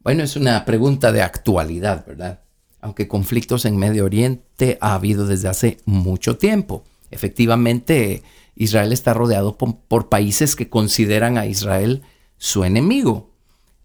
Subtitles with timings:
[0.00, 2.45] Bueno, es una pregunta de actualidad, ¿verdad?
[2.80, 6.84] Aunque conflictos en Medio Oriente ha habido desde hace mucho tiempo.
[7.10, 8.22] Efectivamente,
[8.54, 12.02] Israel está rodeado por, países que consideran a Israel
[12.38, 13.30] su enemigo.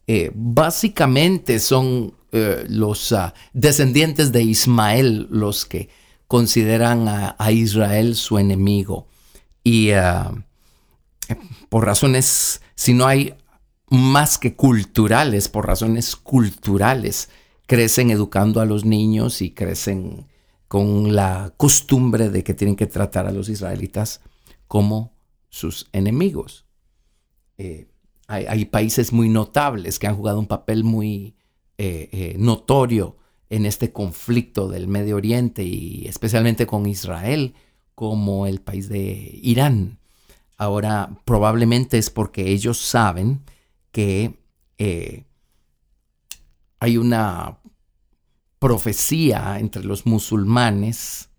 [0.08, 5.90] Eh, básicamente son eh, los ah, descendientes de Ismael los que
[6.28, 9.08] consideran a, Israel su enemigo.
[9.64, 10.32] Y ah,
[11.70, 13.36] por razones, si no hay
[13.90, 17.30] más que culturales, por razones culturales,
[17.72, 20.28] crecen educando a los niños y crecen
[20.68, 24.20] con la costumbre de que tienen que tratar a los israelitas
[24.68, 25.14] como
[25.48, 26.66] sus enemigos.
[27.58, 27.88] Eh,
[28.28, 31.38] hay, países muy notables que han jugado un papel muy
[31.78, 33.16] eh, eh, notorio
[33.50, 37.54] en este conflicto del Medio Oriente y especialmente con Israel,
[37.96, 39.98] como el país de Irán.
[40.58, 43.44] Ahora, probablemente es porque ellos saben
[43.94, 44.36] que
[46.82, 47.61] hay una
[48.62, 51.32] profecía entre los musulmanes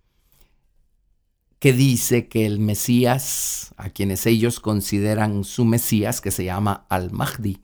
[1.61, 7.63] que dice que el Mesías, a quienes ellos consideran su Mesías, que se llama Al-Mahdi,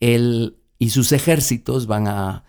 [0.00, 2.44] él y sus ejércitos van a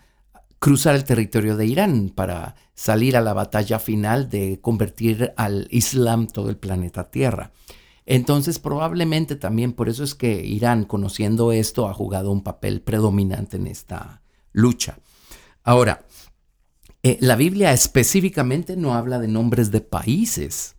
[0.58, 6.28] cruzar el territorio de Irán para salir a la batalla final de convertir al Islam
[6.28, 7.52] todo el planeta Tierra.
[8.06, 13.58] Entonces probablemente también por eso es que Irán, conociendo esto, ha jugado un papel predominante
[13.58, 14.22] en esta
[14.52, 14.98] lucha.
[15.62, 16.06] Ahora,
[17.02, 20.76] eh, la Biblia específicamente no habla de nombres de países,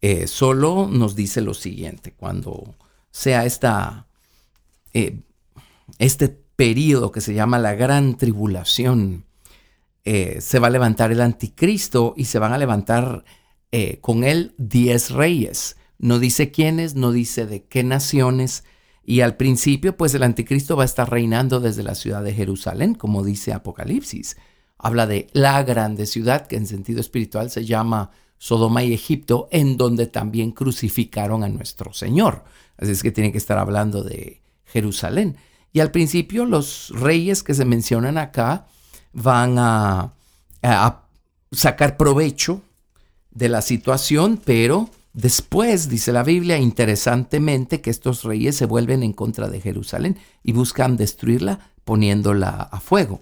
[0.00, 2.76] eh, solo nos dice lo siguiente, cuando
[3.10, 4.06] sea esta,
[4.92, 5.22] eh,
[5.98, 9.24] este periodo que se llama la gran tribulación,
[10.04, 13.24] se va a levantar el anticristo y se van a levantar
[14.00, 15.76] con él diez reyes.
[15.98, 18.62] No dice quiénes, no dice de qué naciones,
[19.02, 22.94] y al principio, pues el anticristo va a estar reinando desde la ciudad de Jerusalén,
[22.94, 24.36] como dice Apocalipsis
[24.78, 29.76] habla de la grande ciudad que en sentido espiritual se llama Sodoma y Egipto, en
[29.76, 32.44] donde también crucificaron a nuestro Señor.
[32.76, 35.36] Así es que tiene que estar hablando de Jerusalén.
[35.72, 38.66] Y al principio los reyes que se mencionan acá
[39.12, 40.12] van a,
[41.52, 42.60] sacar provecho
[43.30, 49.12] de la situación, pero después, dice la Biblia, interesantemente, que estos reyes se vuelven en
[49.12, 53.20] contra de Jerusalén y buscan destruirla poniéndola a fuego.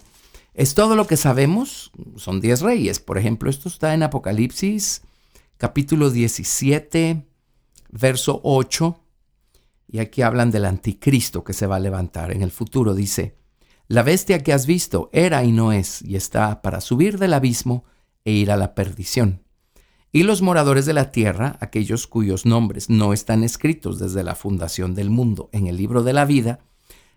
[0.55, 3.01] Es todo lo que sabemos, son diez reyes.
[3.01, 5.01] Por ejemplo, esto está en Apocalipsis
[5.57, 7.27] capítulo 17,
[7.91, 8.97] verso 8.
[9.89, 12.93] Y aquí hablan del anticristo que se va a levantar en el futuro.
[12.93, 13.35] Dice,
[13.89, 17.83] la bestia que has visto era y no es, y está para subir del abismo
[18.23, 19.43] e ir a la perdición.
[20.13, 24.95] Y los moradores de la tierra, aquellos cuyos nombres no están escritos desde la fundación
[24.95, 26.59] del mundo en el libro de la vida,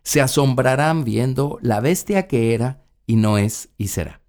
[0.02, 4.20] se asombrarán viendo la bestia que era y no es y será.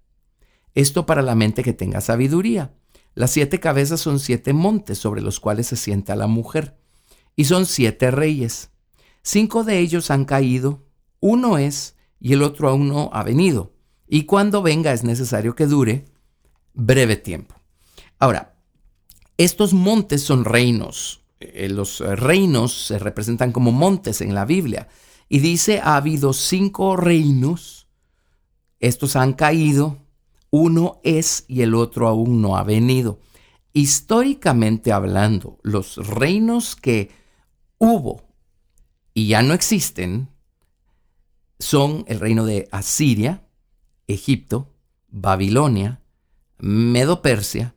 [0.74, 2.74] Esto para la mente que tenga sabiduría.
[3.14, 6.78] Las siete cabezas son siete montes sobre los cuales se sienta la mujer,
[7.36, 8.70] y son siete reyes.
[9.22, 10.86] Cinco de ellos han caído,
[11.20, 13.74] uno es, y el otro aún no ha venido,
[14.08, 16.06] y cuando venga es necesario que dure
[16.72, 17.54] breve tiempo.
[18.18, 18.56] Ahora,
[19.36, 21.22] estos montes son reinos.
[21.40, 24.88] Eh, los reinos se representan como montes en la Biblia.
[25.28, 27.79] Y dice, ha habido cinco reinos
[28.80, 29.98] estos han caído,
[30.50, 33.20] uno es y el otro aún no ha venido.
[33.72, 37.10] Históricamente hablando, los reinos que
[37.78, 38.22] hubo
[39.14, 40.28] y ya no existen
[41.58, 43.46] son el reino de Asiria,
[44.08, 44.72] Egipto,
[45.08, 46.00] Babilonia,
[46.58, 47.74] Medo-Persia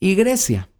[0.00, 0.70] y Grecia.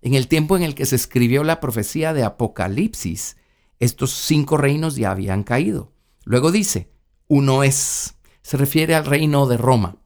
[0.00, 3.36] En el tiempo en el que se escribió la profecía de Apocalipsis,
[3.78, 5.92] estos cinco reinos ya habían caído.
[6.24, 6.90] Luego dice,
[7.26, 8.14] uno es
[8.48, 9.96] se refiere al reino de Roma.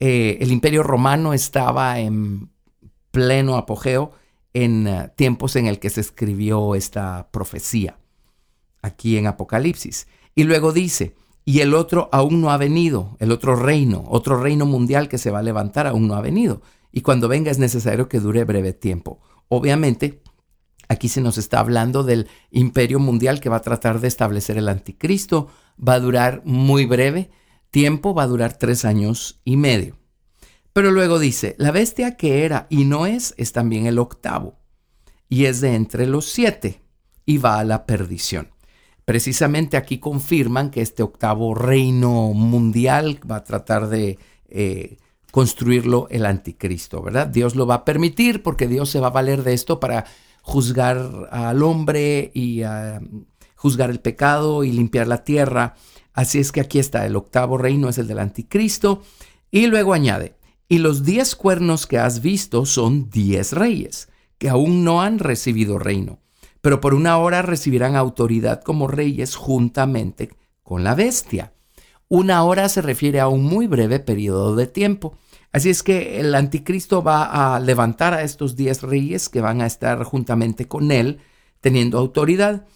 [0.00, 2.50] Eh, el imperio romano estaba en
[3.10, 4.12] pleno apogeo
[4.52, 7.96] en eh, tiempos en el que se escribió esta profecía,
[8.82, 10.08] aquí en Apocalipsis.
[10.34, 11.14] Y luego dice,
[11.46, 15.30] y el otro aún no ha venido, el otro reino, otro reino mundial que se
[15.30, 16.60] va a levantar aún no ha venido.
[16.92, 19.22] Y cuando venga es necesario que dure breve tiempo.
[19.48, 20.20] Obviamente,
[20.90, 24.68] aquí se nos está hablando del imperio mundial que va a tratar de establecer el
[24.68, 25.48] anticristo.
[25.82, 27.30] Va a durar muy breve
[27.70, 29.96] tiempo, va a durar tres años y medio.
[30.72, 34.58] Pero luego dice, la bestia que era y no es es también el octavo,
[35.28, 36.80] y es de entre los siete,
[37.26, 38.50] y va a la perdición.
[39.04, 44.18] Precisamente aquí confirman que este octavo reino mundial va a tratar de
[44.48, 44.98] eh,
[45.30, 47.26] construirlo el anticristo, ¿verdad?
[47.26, 50.04] Dios lo va a permitir porque Dios se va a valer de esto para
[50.42, 52.62] juzgar al hombre y
[53.56, 55.74] juzgar el pecado y limpiar la tierra.
[56.12, 59.02] Así es que aquí está, el octavo reino es el del anticristo.
[59.50, 60.34] Y luego añade,
[60.68, 64.08] y los diez cuernos que has visto son diez reyes,
[64.38, 66.20] que aún no han recibido reino,
[66.60, 70.30] pero por una hora recibirán autoridad como reyes juntamente
[70.62, 71.52] con la bestia.
[72.06, 75.16] Una hora se refiere a un muy breve periodo de tiempo.
[75.52, 79.66] Así es que el anticristo va a levantar a estos diez reyes que van a
[79.66, 81.18] estar juntamente con él,
[81.60, 82.66] teniendo autoridad.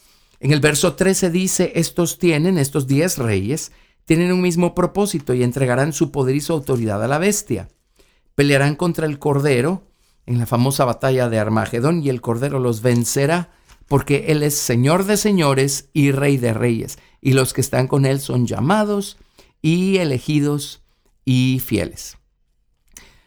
[0.44, 3.73] En el verso 13 dice, estos tienen, estos diez reyes,
[4.05, 7.70] tienen un mismo propósito y entregarán su poder y su autoridad a la bestia
[8.35, 9.87] pelearán contra el Cordero
[10.26, 13.55] en la famosa batalla de Armagedón y el Cordero los vencerá
[13.88, 16.99] porque Él es Señor de señores y Rey de reyes.
[17.23, 19.17] Y los que están con Él son llamados
[19.62, 20.82] y elegidos
[21.25, 22.19] y fieles.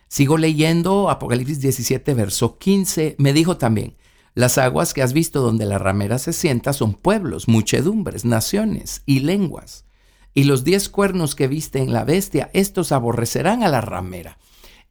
[0.07, 3.15] Sigo leyendo Apocalipsis 17, verso 15.
[3.17, 3.97] Me dijo también,
[4.38, 9.19] las aguas que has visto donde la ramera se sienta son pueblos, muchedumbres, naciones y
[9.19, 9.86] lenguas.
[10.34, 14.38] Y los diez cuernos que viste en la bestia, estos aborrecerán a la ramera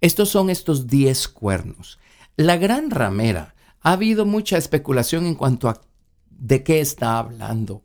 [0.00, 1.98] estos son estos diez cuernos.
[2.36, 5.80] La gran ramera, ha habido mucha especulación en cuanto a
[6.28, 7.82] de qué está hablando.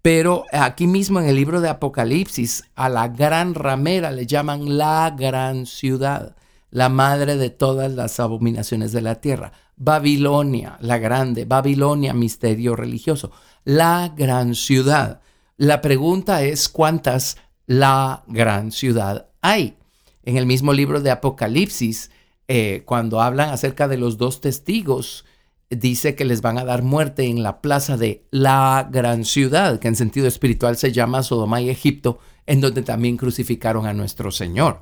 [0.00, 5.14] Pero aquí mismo en el libro de Apocalipsis, a la gran ramera le llaman la
[5.16, 6.34] gran ciudad,
[6.70, 9.52] la madre de todas las abominaciones de la tierra.
[9.76, 13.32] Babilonia, la grande, Babilonia, misterio religioso,
[13.64, 15.20] la gran ciudad.
[15.56, 17.36] La pregunta es cuántas
[17.66, 19.76] la gran ciudad hay
[20.24, 22.10] en el mismo libro de Apocalipsis,
[22.48, 25.24] eh, cuando hablan acerca de los dos testigos,
[25.70, 29.88] dice que les van a dar muerte en la plaza de la gran ciudad, que
[29.88, 34.80] en sentido espiritual se llama Sodoma y Egipto, en donde también crucificaron a nuestro Señor.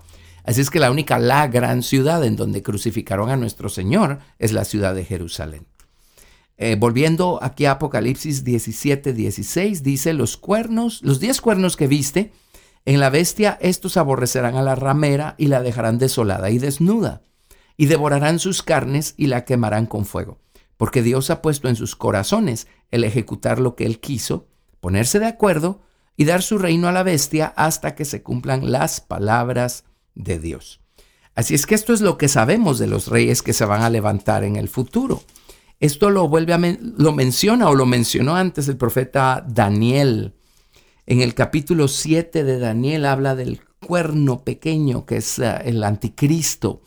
[0.48, 4.54] Así es que la única la gran ciudad en donde crucificaron a nuestro Señor es
[4.54, 5.66] la ciudad de Jerusalén.
[6.56, 12.32] Eh, volviendo aquí a Apocalipsis 17, 16, dice los cuernos, los diez cuernos que viste,
[12.86, 17.20] en la bestia estos aborrecerán a la ramera y la dejarán desolada y desnuda,
[17.76, 20.38] y devorarán sus carnes y la quemarán con fuego,
[20.78, 24.48] porque Dios ha puesto en sus corazones el ejecutar lo que Él quiso,
[24.80, 25.82] ponerse de acuerdo
[26.16, 29.84] y dar su reino a la bestia hasta que se cumplan las palabras
[30.18, 30.80] de Dios.
[31.34, 33.88] Así es que esto es lo que sabemos de los reyes que se van a
[33.88, 35.22] levantar en el futuro.
[35.80, 40.34] Esto lo vuelve a lo menciona o lo mencionó antes el profeta Daniel
[41.08, 46.82] en el capítulo 7 de Daniel habla del cuerno pequeño que es eh, el anticristo.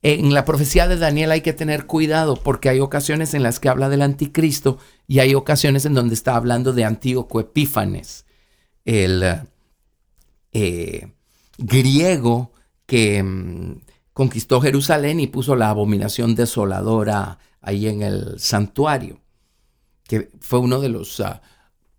[0.00, 3.68] En la profecía de Daniel hay que tener cuidado porque hay ocasiones en las que
[3.68, 8.24] habla del anticristo y hay ocasiones en donde está hablando de Antíoco Epífanes,
[8.86, 9.42] el
[10.52, 11.12] eh,
[11.58, 12.52] griego
[12.88, 19.20] que mm, conquistó Jerusalén y puso la abominación desoladora ahí en el santuario,
[20.02, 21.20] que fue uno de los...
[21.20, 21.40] Ah,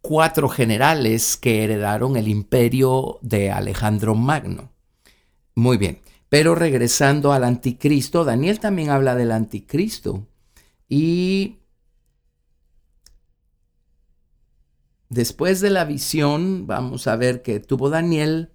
[0.01, 4.71] cuatro generales que heredaron el imperio de Alejandro Magno.
[5.55, 10.27] Muy bien, pero regresando al anticristo, Daniel también habla del anticristo
[10.87, 11.57] y
[15.09, 18.51] después de la visión, vamos a ver que tuvo Daniel,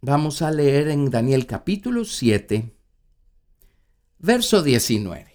[0.00, 2.72] vamos a leer en Daniel capítulo 7,
[4.18, 5.26] verso 19.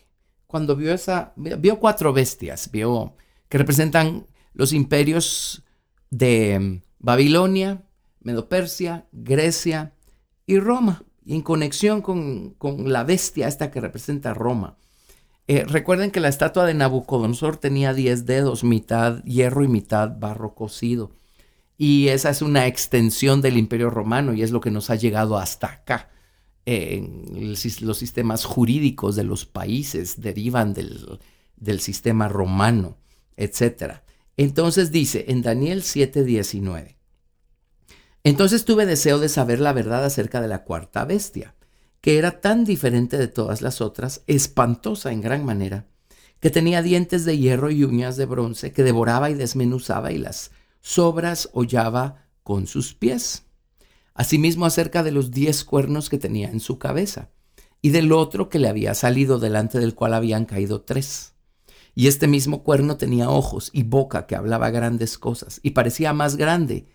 [0.48, 3.16] Cuando vio esa, vio cuatro bestias, vio
[3.50, 5.64] que representan los imperios
[6.10, 7.84] de mm, Babilonia,
[8.22, 9.94] Medopersia, Grecia
[10.48, 12.56] y Roma, y en conexión con,
[12.86, 14.78] la bestia esta que representa Roma.
[15.48, 20.56] Eh, recuerden que la estatua de Nabucodonosor tenía 10 dedos, mitad hierro y mitad barro
[20.56, 21.12] cocido.
[21.78, 25.38] Y esa es una extensión del imperio romano y es lo que nos ha llegado
[25.38, 26.10] hasta acá.
[26.66, 31.20] los sistemas jurídicos de los países derivan del,
[31.58, 32.98] del sistema romano
[33.38, 34.02] etc.
[34.38, 36.96] Entonces dice en Daniel 7:19,
[38.24, 41.56] entonces tuve deseo de saber la verdad acerca de la cuarta bestia,
[42.02, 45.86] que era tan diferente de todas las otras, espantosa en gran manera,
[46.40, 50.52] que tenía dientes de hierro y uñas de bronce, que devoraba y desmenuzaba y las
[50.86, 53.48] sobras hollaba con sus pies.
[54.14, 57.32] Asimismo acerca de los diez cuernos que tenía en su cabeza,
[57.82, 61.34] y del otro que le había salido delante del cual habían caído tres.
[61.96, 66.36] Y este mismo cuerno tenía ojos y boca que hablaba grandes cosas, y parecía más
[66.36, 66.88] grande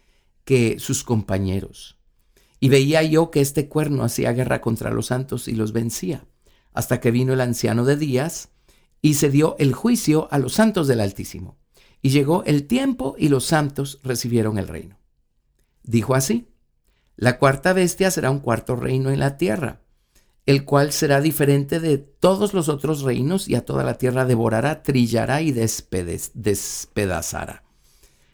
[0.44, 1.98] que sus compañeros.
[2.60, 6.28] Y veía yo que este cuerno hacía guerra contra los santos y los vencía,
[6.72, 8.50] hasta que vino el anciano de días
[9.02, 11.59] y se dio el juicio a los santos del Altísimo.
[12.02, 14.98] Y llegó el tiempo y los santos recibieron el reino.
[15.82, 16.48] Dijo así,
[17.16, 19.82] la cuarta bestia será un cuarto reino en la tierra,
[20.46, 24.82] el cual será diferente de todos los otros reinos y a toda la tierra devorará,
[24.82, 27.62] trillará y despedazará.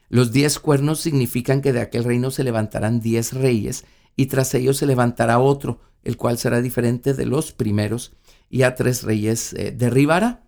[0.08, 4.76] Los diez cuernos significan que de aquel reino se levantarán diez reyes y tras ellos
[4.76, 8.12] se levantará otro, el cual será diferente de los primeros,
[8.48, 10.45] y a tres reyes eh, derribará.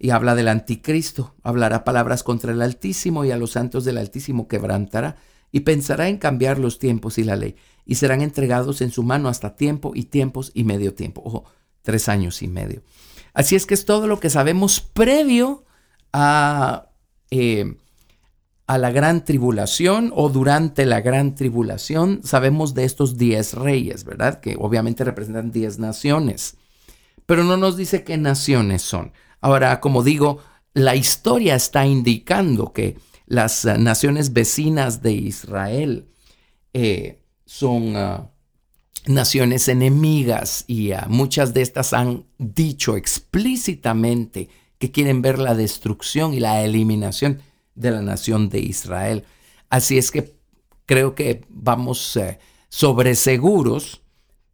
[0.00, 4.48] Y habla del anticristo, hablará palabras contra el Altísimo y a los santos del Altísimo
[4.48, 5.16] quebrantará,
[5.52, 7.54] y pensará en cambiar los tiempos y la ley,
[7.84, 11.22] y serán entregados en su mano hasta tiempo y tiempos y medio tiempo.
[11.24, 11.44] Ojo,
[11.82, 12.82] tres años y medio.
[13.34, 15.64] Así es que es todo lo que sabemos previo
[16.12, 16.88] a
[17.30, 17.76] eh,
[18.70, 24.38] a la gran tribulación o durante la gran tribulación, sabemos de estos diez reyes, ¿verdad?
[24.38, 26.56] Que obviamente representan diez naciones,
[27.26, 29.12] pero no nos dice qué naciones son.
[29.40, 30.38] Ahora, como digo,
[30.74, 36.08] la historia está indicando que las eh, naciones vecinas de Israel
[36.72, 38.30] eh, son ah,
[39.06, 46.32] naciones enemigas y ah, muchas de estas han dicho explícitamente que quieren ver la destrucción
[46.34, 47.42] y la eliminación
[47.74, 49.24] de la nación de Israel.
[49.68, 50.34] Así es que
[50.86, 54.02] creo que vamos eh, sobre seguros,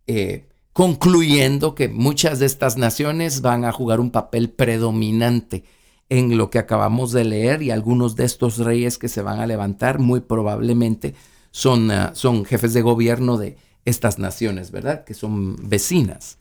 [0.06, 5.64] eh, concluyendo que muchas de estas naciones van a jugar un papel predominante
[6.10, 9.46] en lo que acabamos de leer y algunos de estos reyes que se van a
[9.46, 11.14] levantar muy probablemente
[11.50, 13.56] son, eh, son jefes de gobierno de
[13.86, 15.04] estas naciones, ¿verdad?
[15.04, 16.36] Que son vecinas.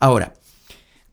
[0.00, 0.34] Ahora,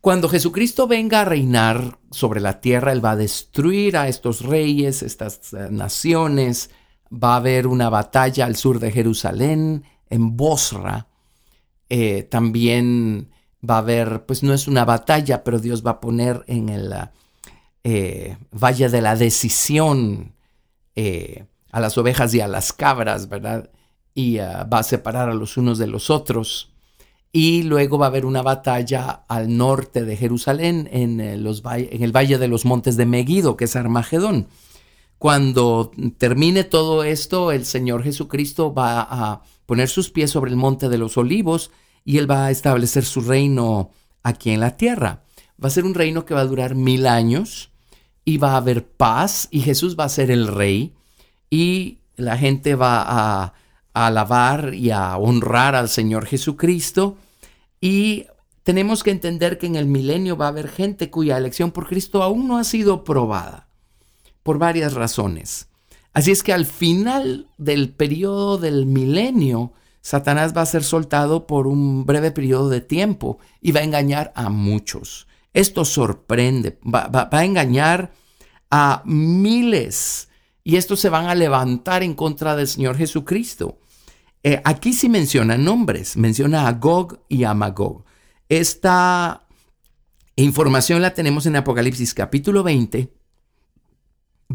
[0.02, 5.04] cuando Jesucristo venga a reinar sobre la tierra, Él va a destruir a estos reyes,
[5.04, 6.72] estas eh, naciones,
[7.14, 11.06] va a haber una batalla al sur de Jerusalén, en Bosra.
[11.90, 13.30] Eh, también
[13.68, 16.94] va a haber, pues no es una batalla, pero Dios va a poner en el
[17.84, 20.34] eh, valle de la decisión
[21.72, 23.70] a las ovejas y a las cabras, ¿verdad?
[24.16, 26.72] Y va a separar a los unos de los otros
[27.32, 32.02] y luego va a haber una batalla al norte de Jerusalén, en, eh, los, en
[32.02, 34.48] el valle de los montes de Megiddo, que es Armagedón.
[35.18, 40.90] Cuando termine todo esto, el Señor Jesucristo va a poner sus pies sobre el monte
[40.90, 41.72] de los olivos
[42.06, 43.92] y Él va a establecer su reino
[44.24, 45.24] aquí en la tierra.
[45.64, 47.72] Va a ser un reino que va a durar mil años
[48.26, 50.94] y va a haber paz y Jesús va a ser el rey
[51.50, 53.54] y la gente va a
[53.94, 57.18] alabar y a honrar al Señor Jesucristo.
[57.82, 58.26] Y
[58.64, 62.22] tenemos que entender que en el milenio va a haber gente cuya elección por Cristo
[62.22, 63.67] aún no ha sido probada,
[64.48, 65.68] por varias razones.
[66.14, 71.68] Así es que al final del periodo del milenio, Satanás va a ser soltado por
[71.68, 75.28] un breve periodo de tiempo y va a engañar a muchos.
[75.52, 78.14] Esto sorprende, va, a engañar
[78.72, 80.30] a miles
[80.64, 83.80] y estos se van a levantar en contra del Señor Jesucristo.
[84.44, 88.06] Eh, aquí sí menciona nombres, menciona a Gog y a Magog.
[88.48, 89.46] Esta
[90.38, 93.17] información la tenemos en Apocalipsis capítulo 20,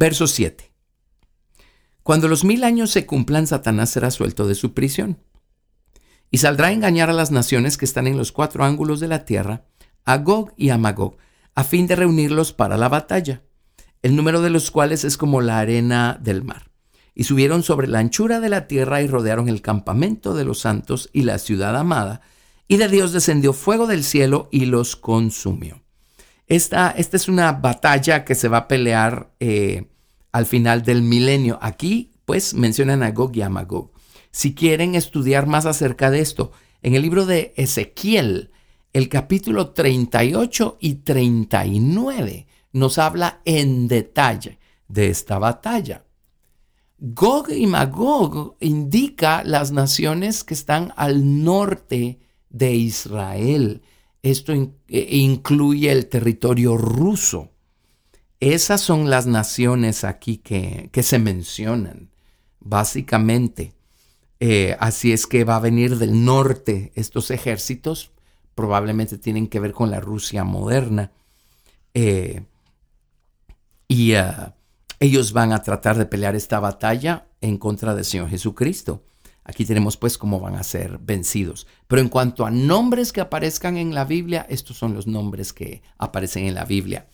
[0.03, 0.73] verso 7.
[2.03, 5.23] Cuando los mil años se cumplan, Satanás será suelto de su prisión
[6.29, 9.25] y saldrá a engañar a las naciones que están en los cuatro ángulos de la
[9.25, 9.65] tierra,
[10.05, 11.19] a Gog y a Magog,
[11.55, 13.45] a fin de reunirlos para la batalla,
[14.03, 16.73] el número de los cuales es como la arena del mar
[17.15, 21.11] y subieron sobre la anchura de la tierra y rodearon el campamento de los santos
[21.13, 22.23] y la ciudad amada,
[22.67, 25.81] y de Dios descendió fuego del cielo y los consumió.
[26.49, 29.92] Esta, esta es una batalla que se va a pelear eh,
[30.33, 31.59] al final del milenio.
[31.63, 33.93] Aquí, pues, mencionan a Gog y a Magog.
[34.31, 38.51] Si quieren estudiar más acerca de esto, en el libro de Ezequiel,
[38.93, 44.59] el capítulo 38 y 39 nos habla en detalle
[44.89, 46.05] de esta batalla.
[46.99, 53.83] Gog y Magog indica las naciones que están al norte de Israel.
[54.23, 57.52] Esto eh, incluye el territorio ruso.
[58.43, 62.11] Esas son las naciones aquí que, se mencionan,
[62.59, 63.73] básicamente.
[64.41, 68.11] Eh, así es que va a venir del norte estos ejércitos
[68.57, 71.13] probablemente tienen que ver con la Rusia moderna.
[71.95, 72.43] Eh,
[73.87, 74.57] y ah,
[74.99, 79.05] ellos van a tratar de pelear esta batalla en contra del Señor Jesucristo.
[79.45, 81.69] Aquí tenemos pues cómo van a ser vencidos.
[81.87, 85.81] Pero en cuanto a nombres que aparezcan en la Biblia, estos son los nombres que
[85.97, 87.07] aparecen en la Biblia.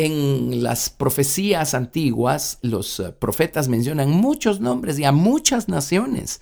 [0.00, 6.40] En las profecías antiguas, los eh, profetas mencionan muchos nombres y a muchas naciones.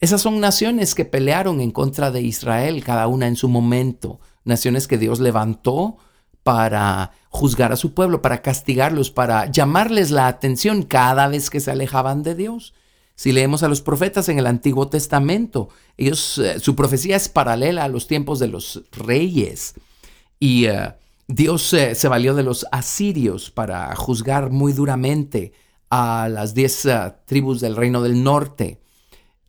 [0.00, 4.20] Esas son naciones que pelearon en contra de Israel, cada una en su momento.
[4.44, 5.96] Naciones que Dios levantó
[6.42, 11.70] para juzgar a su pueblo, para castigarlos, para llamarles la atención cada vez que se
[11.70, 12.74] alejaban de Dios.
[13.14, 17.84] Si leemos a los profetas en el Antiguo Testamento, ellos, eh, su profecía es paralela
[17.84, 19.72] a los tiempos de los reyes.
[20.38, 20.92] Y eh,
[21.32, 25.52] Dios eh, se valió de los asirios para juzgar muy duramente
[25.88, 26.88] a las diez
[27.24, 28.82] tribus del reino del norte.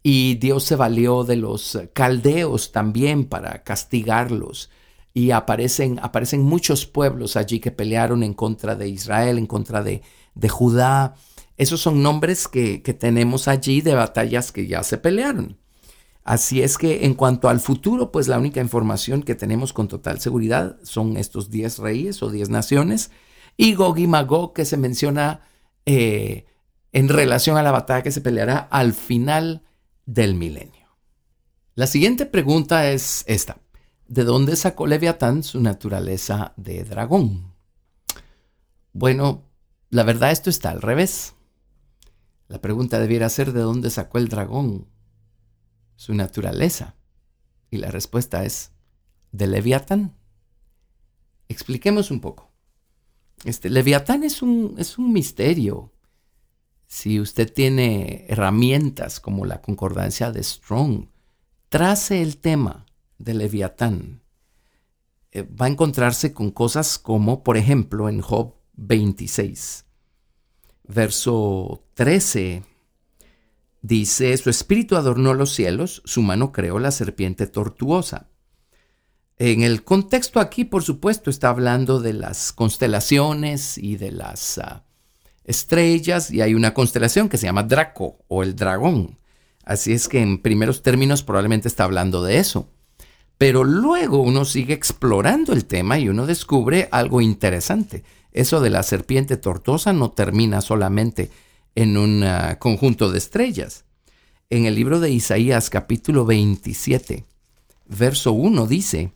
[0.03, 4.69] Y Dios se valió de los caldeos también para castigarlos.
[5.13, 10.03] Y aparecen, aparecen muchos pueblos allí que pelearon en contra de Israel, en contra de,
[10.35, 11.15] de Judá.
[11.57, 15.57] Esos son nombres que, tenemos allí de batallas que ya se pelearon.
[16.23, 20.19] Así es que en cuanto al futuro, pues la única información que tenemos con total
[20.19, 23.11] seguridad son estos 10 reyes o 10 naciones
[23.57, 25.41] y Gog y Magog que se menciona
[25.85, 26.45] eh,
[26.91, 29.63] en relación a la batalla que se peleará al final
[30.05, 30.87] del milenio.
[31.73, 33.57] La siguiente pregunta es esta.
[34.07, 37.53] ¿De dónde sacó Leviatán su naturaleza de dragón?
[38.93, 39.45] Bueno,
[39.89, 41.33] la verdad esto está al revés.
[42.47, 44.90] La pregunta debiera ser de dónde sacó el dragón
[46.01, 46.95] su naturaleza.
[47.69, 48.71] Y la respuesta es
[49.31, 50.17] de Leviatán.
[51.47, 52.51] Expliquemos un poco.
[53.43, 55.93] Este Leviatán es un, es un misterio.
[56.87, 61.05] Si usted tiene herramientas como la concordancia de Strong,
[61.69, 62.87] trace el tema
[63.19, 64.23] de Leviatán.
[65.31, 69.85] Eh, va a encontrarse con cosas como, por ejemplo, en Job 26
[70.83, 72.63] verso 13,
[73.81, 78.27] dice, su espíritu adornó los cielos, su mano creó la serpiente tortuosa.
[79.37, 84.83] En el contexto aquí, por supuesto, está hablando de las constelaciones y de las ah,
[85.43, 89.17] estrellas, y hay una constelación que se llama Draco o el dragón.
[89.63, 92.69] Así es que en primeros términos probablemente está hablando de eso.
[93.37, 98.03] Pero luego uno sigue explorando el tema y uno descubre algo interesante.
[98.31, 101.31] Eso de la serpiente tortosa no termina solamente
[101.75, 103.85] en un ah, conjunto de estrellas.
[104.49, 107.25] En el libro de Isaías capítulo 27,
[107.87, 109.13] verso 1 dice,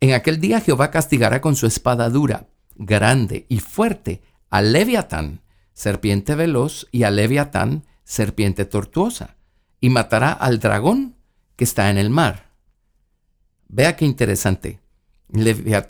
[0.00, 5.42] En aquel día Jehová castigará con su espada dura, grande y fuerte a Leviatán,
[5.72, 9.36] serpiente veloz, y a Leviatán, serpiente tortuosa,
[9.80, 11.16] y matará al dragón
[11.56, 12.52] que está en el mar.
[13.68, 14.80] Vea qué interesante.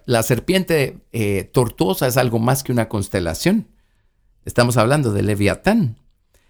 [0.07, 3.69] La serpiente eh, tortuosa es algo más que una constelación.
[4.49, 5.99] Estamos hablando de Leviatán.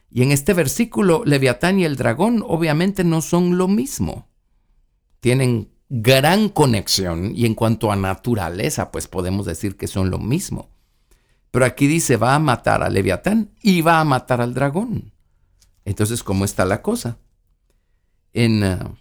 [0.09, 4.29] Y en este versículo, Leviatán y el dragón obviamente no son lo mismo.
[5.19, 10.71] Tienen gran conexión y en cuanto a naturaleza, pues podemos decir que son lo mismo.
[11.51, 15.13] Pero aquí dice, va a matar a Leviatán y va a matar al dragón.
[15.85, 17.19] Entonces, ¿cómo está la cosa?
[18.33, 18.93] En ah,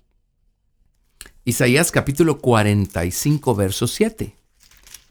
[1.46, 4.36] Isaías capítulo 45, verso 7.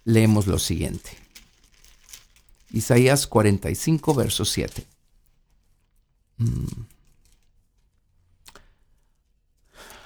[0.03, 1.26] Leemos lo siguiente.
[2.71, 4.87] Isaías 45, verso 7.
[6.39, 6.65] Mm.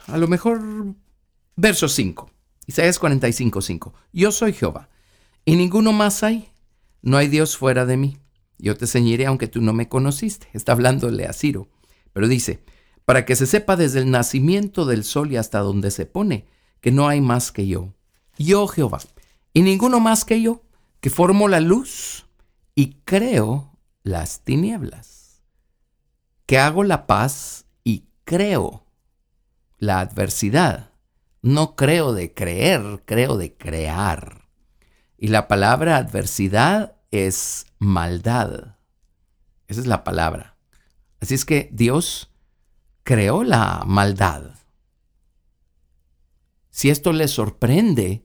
[0.07, 0.61] A lo mejor
[1.57, 2.31] verso 5.
[2.67, 3.95] Isaías 45, 5.
[4.13, 4.89] Yo soy Jehová,
[5.45, 6.49] y ninguno más hay.
[7.03, 8.19] No hay Dios fuera de mí.
[8.59, 10.49] Yo te ceñiré aunque tú no me conociste.
[10.53, 11.69] Está hablándole a Ciro.
[12.13, 12.63] Pero dice,
[13.05, 16.47] para que se sepa desde el nacimiento del sol y hasta donde se pone,
[16.81, 17.95] que no hay más que yo,
[18.39, 19.01] yo Jehová,
[19.53, 20.63] y ninguno más que yo,
[21.01, 22.27] que formo la luz
[22.81, 25.43] y creo las tinieblas,
[26.47, 28.87] que hago la paz y creo
[29.77, 30.91] la adversidad.
[31.43, 34.49] No creo de creer, creo de crear.
[35.19, 38.79] Y la palabra adversidad es maldad.
[39.69, 40.57] Esa es la palabra.
[41.21, 42.33] Así es que Dios
[43.03, 44.55] creó la maldad.
[46.71, 48.25] Si esto le sorprende,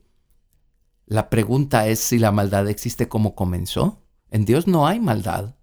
[1.04, 4.05] la pregunta es si la maldad existe como comenzó.
[4.36, 5.54] En Dios no hay maldad.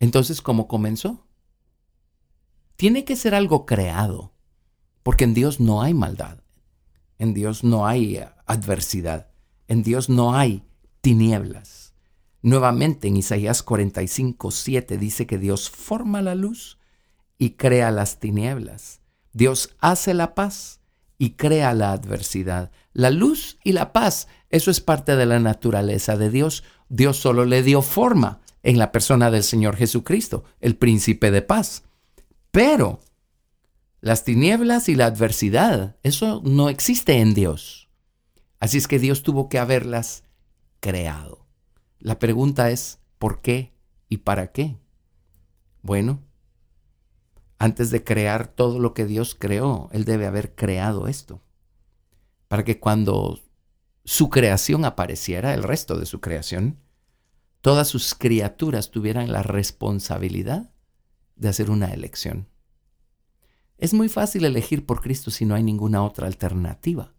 [0.00, 1.26] Entonces, ¿cómo comenzó?
[2.76, 4.32] Tiene que ser algo creado,
[5.02, 6.38] porque en Dios no hay maldad.
[7.18, 9.28] En Dios no hay adversidad.
[9.66, 10.62] En Dios no hay
[11.02, 11.92] tinieblas.
[12.40, 16.78] Nuevamente en Isaías 45, 7 dice que Dios forma la luz
[17.36, 19.02] y crea las tinieblas.
[19.34, 20.80] Dios hace la paz
[21.18, 22.70] y crea la adversidad.
[22.94, 26.64] La luz y la paz, eso es parte de la naturaleza de Dios.
[26.88, 31.84] Dios solo le dio forma en la persona del Señor Jesucristo, el príncipe de paz.
[32.50, 33.00] Pero
[34.00, 37.88] las tinieblas y la adversidad, eso no existe en Dios.
[38.60, 40.24] Así es que Dios tuvo que haberlas
[40.80, 41.46] creado.
[41.98, 43.72] La pregunta es, ¿por qué
[44.08, 44.76] y para qué?
[45.82, 46.22] Bueno,
[47.58, 51.42] antes de crear todo lo que Dios creó, Él debe haber creado esto.
[52.46, 53.40] Para que cuando
[54.08, 56.78] su creación apareciera, el resto de su creación,
[57.60, 60.72] todas sus criaturas tuvieran la responsabilidad
[61.36, 62.48] de hacer una elección.
[63.76, 67.12] Es muy fácil elegir por Cristo si no hay ninguna otra alternativa.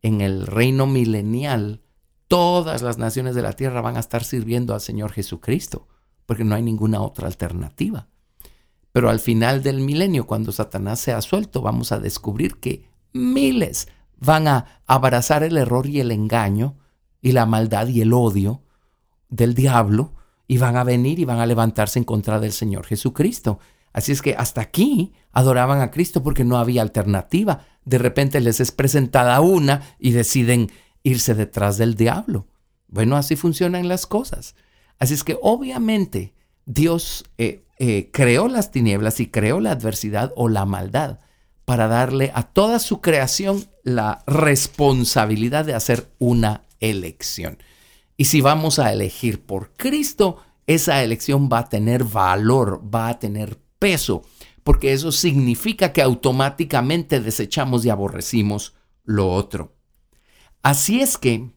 [0.00, 1.82] En el reino milenial,
[2.28, 5.86] todas las naciones de la tierra van a estar sirviendo al Señor Jesucristo,
[6.24, 8.08] porque no hay ninguna otra alternativa.
[8.90, 14.48] Pero al final del milenio, cuando Satanás sea suelto, vamos a descubrir que miles van
[14.48, 16.76] a abrazar el error y el engaño
[17.20, 18.62] y la maldad y el odio
[19.28, 20.14] del diablo
[20.46, 23.58] y van a venir y van a levantarse en contra del Señor Jesucristo.
[23.92, 27.66] Así es que hasta aquí adoraban a Cristo porque no había alternativa.
[27.84, 30.70] De repente les es presentada una y deciden
[31.02, 32.46] irse detrás del diablo.
[32.88, 34.54] Bueno, así funcionan las cosas.
[34.98, 40.48] Así es que obviamente Dios eh, eh, creó las tinieblas y creó la adversidad o
[40.48, 41.18] la maldad
[41.68, 47.58] para darle a toda su creación la responsabilidad de hacer una elección.
[48.16, 53.18] Y si vamos a elegir por Cristo, esa elección va a tener valor, va a
[53.18, 54.22] tener peso,
[54.64, 59.76] porque eso significa que automáticamente desechamos y aborrecimos lo otro.
[60.62, 61.50] Así es que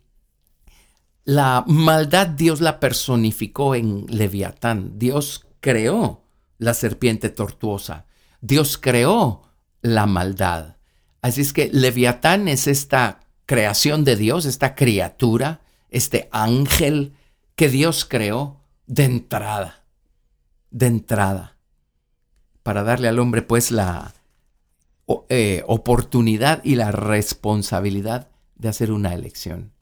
[1.23, 4.99] la maldad Dios la personificó en Leviatán.
[4.99, 6.25] Dios creó
[6.57, 8.07] la serpiente tortuosa.
[8.41, 9.43] Dios creó
[9.81, 10.77] la maldad.
[11.21, 17.13] Así es que Leviatán es esta creación de Dios, esta criatura, este ángel
[17.55, 19.83] que Dios creó de entrada,
[20.69, 21.57] de entrada,
[22.63, 24.13] para darle al hombre pues la
[25.29, 29.73] eh, oportunidad y la responsabilidad de hacer una elección.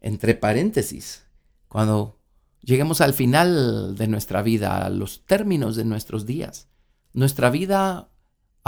[0.00, 1.24] Entre paréntesis,
[1.68, 2.18] cuando
[2.62, 6.68] lleguemos al final de nuestra vida, a los términos de nuestros días,
[7.12, 8.08] nuestra vida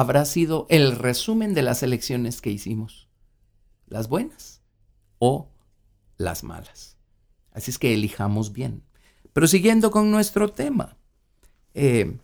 [0.01, 3.07] habrá sido el resumen de las elecciones que hicimos,
[3.87, 4.63] las buenas
[5.19, 5.51] o
[6.17, 6.97] las malas.
[7.53, 8.83] Así es que elijamos bien.
[9.35, 10.97] Pero siguiendo con nuestro tema,
[11.75, 12.17] eh,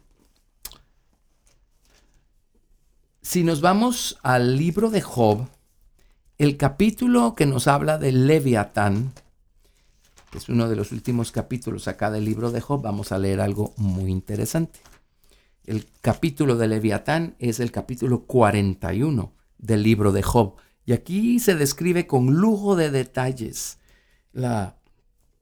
[3.21, 5.47] si nos vamos al libro de Job,
[6.39, 9.13] el capítulo que nos habla de Leviatán,
[10.31, 13.43] que es uno de los últimos capítulos acá del libro de Job, vamos a leer
[13.43, 14.81] algo muy interesante.
[15.67, 20.55] El capítulo de Leviatán es el capítulo 41 del libro de Job.
[20.85, 23.81] Y aquí se describe con lujo de detalles
[24.33, 24.79] la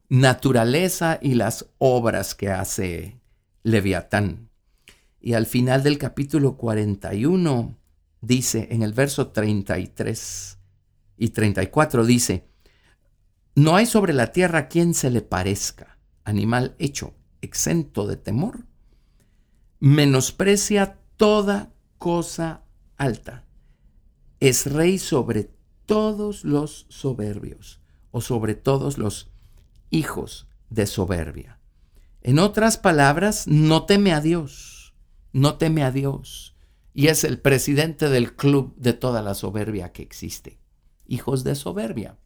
[0.08, 3.20] naturaleza y las obras que hace
[3.64, 4.48] Leviatán.
[5.20, 7.76] Y al final del capítulo 41
[8.22, 10.58] dice en el verso 33,
[11.18, 12.48] y 34 dice,
[13.54, 18.64] no hay sobre la tierra quien se le parezca, animal hecho, exento de temor,
[19.84, 22.64] menosprecia toda cosa
[22.96, 23.44] alta,
[24.40, 25.50] es rey sobre
[25.84, 29.30] todos los soberbios o sobre todos los
[29.90, 31.60] hijos de soberbia.
[32.22, 34.94] En otras palabras, no teme a Dios,
[35.34, 36.56] no teme a Dios,
[36.94, 40.58] y es el presidente del club de toda la soberbia que existe
[41.06, 42.16] hijos de soberbia.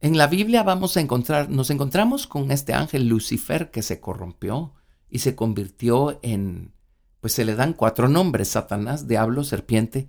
[0.00, 4.74] En la Biblia vamos a encontrar, nos encontramos con este ángel Lucifer que se corrompió
[5.08, 6.72] y se convirtió en,
[7.20, 10.08] pues se le dan cuatro nombres, Satanás, Diablo, Serpiente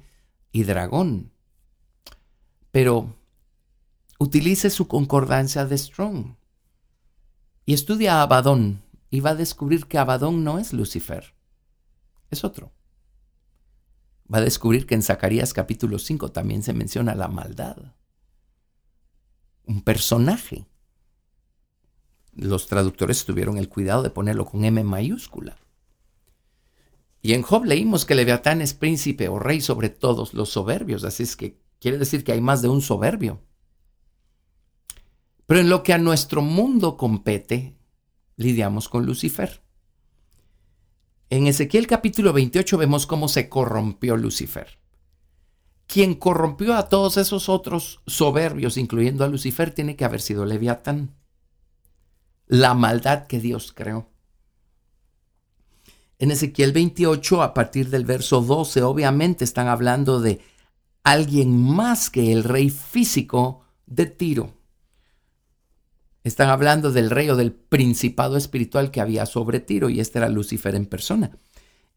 [0.52, 1.32] y Dragón.
[2.72, 3.16] Pero
[4.20, 6.36] utilice su concordancia de Strong
[7.66, 11.34] y estudia a Abadón y va a descubrir que Abadón no es Lucifer,
[12.30, 12.72] es otro
[14.34, 17.78] va a descubrir que en Zacarías capítulo 5 también se menciona la maldad.
[19.66, 20.66] Un personaje.
[22.38, 25.58] Los traductores tuvieron el cuidado de ponerlo con M mayúscula.
[27.24, 31.24] Y en Job leímos que Leviatán es príncipe o rey sobre todos los soberbios, así
[31.24, 33.42] es que quiere decir que hay más de un soberbio.
[35.48, 37.76] Pero en lo que a nuestro mundo compete,
[38.36, 39.64] lidiamos con Lucifer.
[41.32, 44.80] En Ezequiel capítulo 28 vemos cómo se corrompió Lucifer.
[45.88, 51.17] Quien corrompió a todos esos otros soberbios, incluyendo a Lucifer, tiene que haber sido Leviatán.
[52.48, 54.10] La maldad que Dios creó.
[56.20, 60.40] En Ezequiel 28, a partir del verso 12, obviamente están hablando de
[61.04, 64.54] alguien más que el rey físico de Tiro.
[66.24, 70.28] Están hablando del rey o del principado espiritual que había sobre Tiro, y este era
[70.28, 71.38] Lucifer en persona.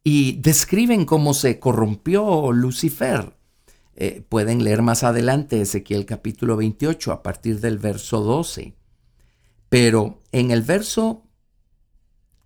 [0.05, 3.37] Y describen cómo se corrompió Lucifer.
[3.95, 8.80] Eh, pueden leer más adelante Ezequiel capítulo 28 a partir del verso 12.
[9.71, 11.27] Pero en el verso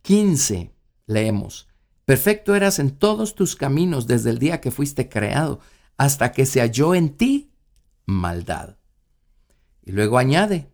[0.03, 0.73] 15
[1.07, 1.67] leemos,
[2.05, 5.61] Perfecto eras en todos tus caminos desde el día que fuiste creado,
[5.97, 7.51] hasta que se halló en ti
[8.05, 8.77] maldad.
[9.83, 10.71] Y luego añade,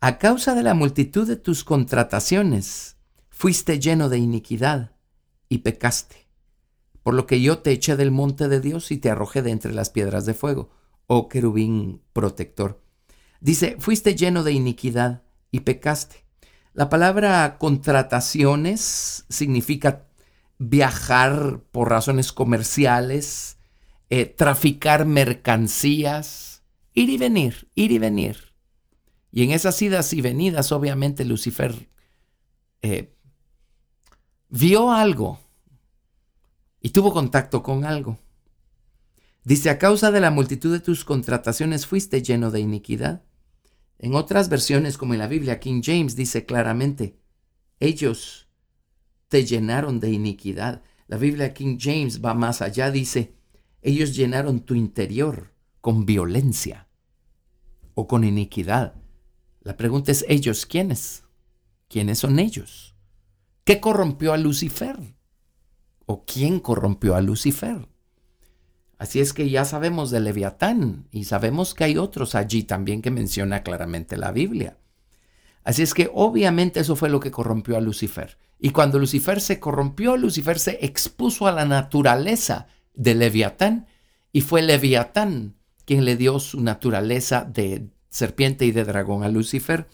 [0.00, 2.96] a causa de la multitud de tus contrataciones,
[3.30, 4.96] fuiste lleno de iniquidad
[5.48, 6.28] y pecaste,
[7.04, 9.72] por lo que yo te eché del monte de Dios y te arrojé de entre
[9.72, 10.70] las piedras de fuego,
[11.06, 12.82] oh querubín protector.
[13.40, 16.24] Dice, fuiste lleno de iniquidad y pecaste.
[16.74, 20.06] La palabra contrataciones significa
[20.58, 23.58] viajar por razones comerciales,
[24.10, 26.62] eh, traficar mercancías,
[26.94, 28.54] ir y venir, ir y venir.
[29.30, 31.88] Y en esas idas y venidas, obviamente, Lucifer
[32.82, 33.14] eh,
[34.48, 35.40] vio algo
[36.80, 38.18] y tuvo contacto con algo.
[39.44, 43.22] Dice, a causa de la multitud de tus contrataciones fuiste lleno de iniquidad.
[43.98, 47.18] En otras versiones, como en la Biblia, King James dice claramente,
[47.80, 48.48] ellos
[49.28, 50.82] te llenaron de iniquidad.
[51.08, 53.34] La Biblia King James va más allá, dice,
[53.82, 56.88] ellos llenaron tu interior con violencia
[57.94, 58.94] o con iniquidad.
[59.62, 61.24] La pregunta es, ¿ellos quiénes?
[61.88, 62.94] ¿Quiénes son ellos?
[63.64, 65.16] ¿Qué corrompió a Lucifer?
[66.06, 67.88] ¿O quién corrompió a Lucifer?
[68.98, 73.12] Así es que ya sabemos de Leviatán y sabemos que hay otros allí también que
[73.12, 74.76] menciona claramente la Biblia.
[75.62, 78.38] Así es que obviamente eso fue lo que corrompió a Lucifer.
[78.58, 83.86] Y cuando Lucifer se corrompió, Lucifer se expuso a la naturaleza de Leviatán
[84.32, 89.86] y fue Leviatán quien le dio su naturaleza de serpiente y de dragón a Lucifer.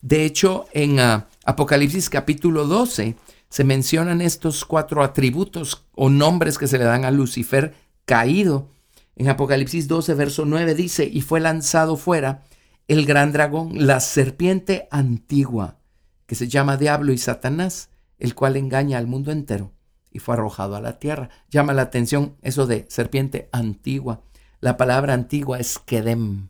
[0.00, 3.16] De hecho, en ah, Apocalipsis capítulo 12
[3.48, 7.74] se mencionan estos cuatro atributos o nombres que se le dan a Lucifer
[8.06, 8.70] caído.
[9.16, 12.44] En Apocalipsis 12, verso 9 dice, y fue lanzado fuera
[12.88, 15.78] el gran dragón, la serpiente antigua,
[16.26, 19.72] que se llama Diablo y Satanás, el cual engaña al mundo entero,
[20.10, 21.30] y fue arrojado a la tierra.
[21.50, 24.22] Llama la atención eso de serpiente antigua.
[24.60, 26.48] La palabra antigua es Kedem,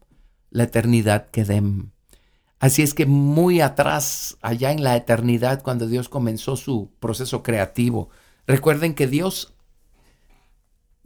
[0.51, 1.91] la eternidad Kedem.
[2.59, 8.11] Así es que muy atrás, allá en la eternidad, cuando Dios comenzó su proceso creativo,
[8.47, 9.56] recuerden que Dios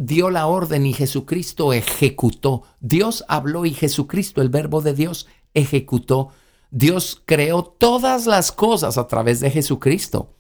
[0.01, 2.63] dio la orden y Jesucristo ejecutó.
[2.81, 6.31] Dios habló y Jesucristo, el verbo de Dios, ejecutó.
[6.71, 10.35] Dios creó todas las cosas a través de Jesucristo.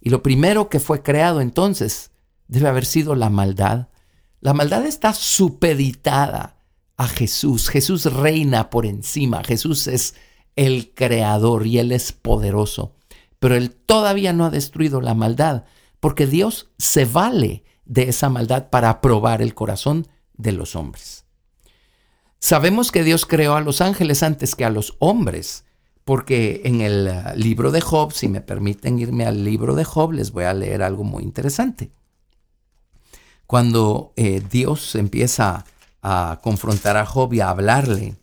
[0.00, 2.10] Y lo primero que fue creado entonces
[2.48, 3.86] debe haber sido la maldad.
[4.40, 6.56] La maldad está supeditada
[6.96, 7.68] a Jesús.
[7.68, 9.44] Jesús reina por encima.
[9.44, 10.16] Jesús es
[10.56, 12.96] el creador y Él es poderoso.
[13.38, 15.64] Pero Él todavía no ha destruido la maldad
[16.00, 21.24] porque Dios se vale de esa maldad para probar el corazón de los hombres.
[22.38, 25.64] Sabemos que Dios creó a los ángeles antes que a los hombres,
[26.04, 30.12] porque en el uh, libro de Job, si me permiten irme al libro de Job,
[30.12, 31.90] les voy a leer algo muy interesante.
[33.46, 35.64] Cuando eh, Dios empieza
[36.02, 38.16] a confrontar a Job y a hablarle,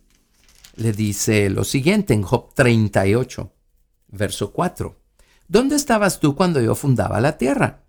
[0.76, 3.52] le dice lo siguiente en Job 38,
[4.08, 4.96] verso 4.
[5.48, 7.81] ¿Dónde estabas tú cuando yo fundaba la tierra?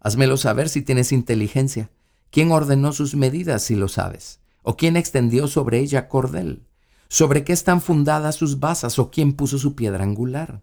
[0.00, 1.90] Házmelo saber si tienes inteligencia.
[2.30, 4.40] ¿Quién ordenó sus medidas si lo sabes?
[4.62, 6.66] ¿O quién extendió sobre ella cordel?
[7.08, 8.98] ¿Sobre qué están fundadas sus basas?
[8.98, 10.62] ¿O quién puso su piedra angular?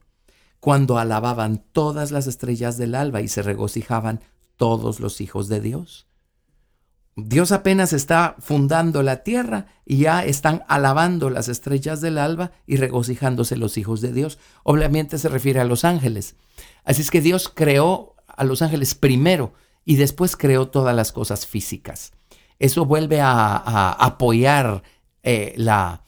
[0.60, 4.22] Cuando alababan todas las estrellas del alba y se regocijaban
[4.58, 6.08] todos los hijos de Dios.
[7.16, 12.78] Dios apenas está fundando la tierra y ya están alabando las estrellas del alba y
[12.78, 14.40] regocijándose los hijos de Dios.
[14.64, 16.36] Obviamente se refiere a los ángeles.
[16.84, 19.54] Así es que Dios creó a los ángeles primero
[19.86, 22.14] y después creó todas las cosas físicas.
[22.60, 24.84] Eso vuelve a, apoyar
[25.24, 26.04] eh, la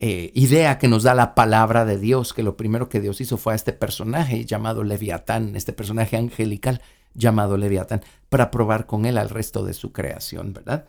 [0.00, 3.36] eh, idea que nos da la palabra de Dios, que lo primero que Dios hizo
[3.36, 6.82] fue a este personaje llamado Leviatán, este personaje angelical
[7.14, 10.86] llamado Leviatán, para probar con él al resto de su creación, ¿verdad?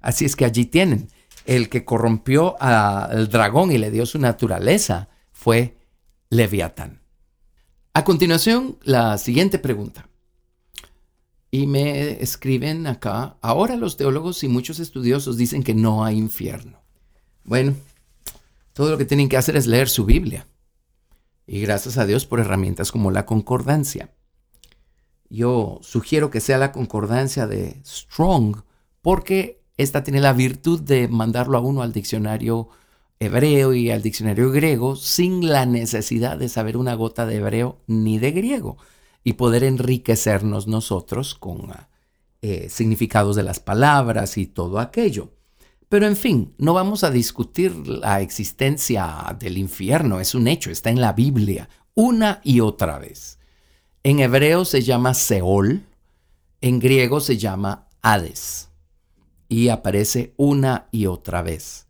[0.00, 1.08] Así es que allí tienen,
[1.44, 5.76] el que corrompió al dragón y le dio su naturaleza fue
[6.30, 7.02] Leviatán.
[7.92, 10.08] A continuación, la siguiente pregunta.
[11.50, 16.82] Y me escriben acá, ahora los teólogos y muchos estudiosos dicen que no hay infierno.
[17.44, 17.74] Bueno,
[18.72, 20.46] todo lo que tienen que hacer es leer su Biblia.
[21.46, 24.10] Y gracias a Dios por herramientas como la concordancia.
[25.28, 28.62] yo sugiero que sea la concordancia de Strong,
[29.02, 32.68] porque esta tiene la virtud de mandarlo a uno al diccionario
[33.18, 38.18] hebreo y al diccionario griego sin la necesidad de saber una gota de hebreo ni
[38.18, 38.76] de griego
[39.26, 41.72] y poder enriquecernos nosotros con
[42.42, 45.32] eh, significados de las palabras y todo aquello.
[45.88, 50.90] Pero en fin, no vamos a discutir la existencia del infierno, es un hecho, está
[50.90, 53.40] en la Biblia, una y otra vez.
[54.04, 55.82] En hebreo se llama Seol,
[56.60, 58.68] en griego se llama Hades,
[59.48, 61.88] y aparece una y otra vez.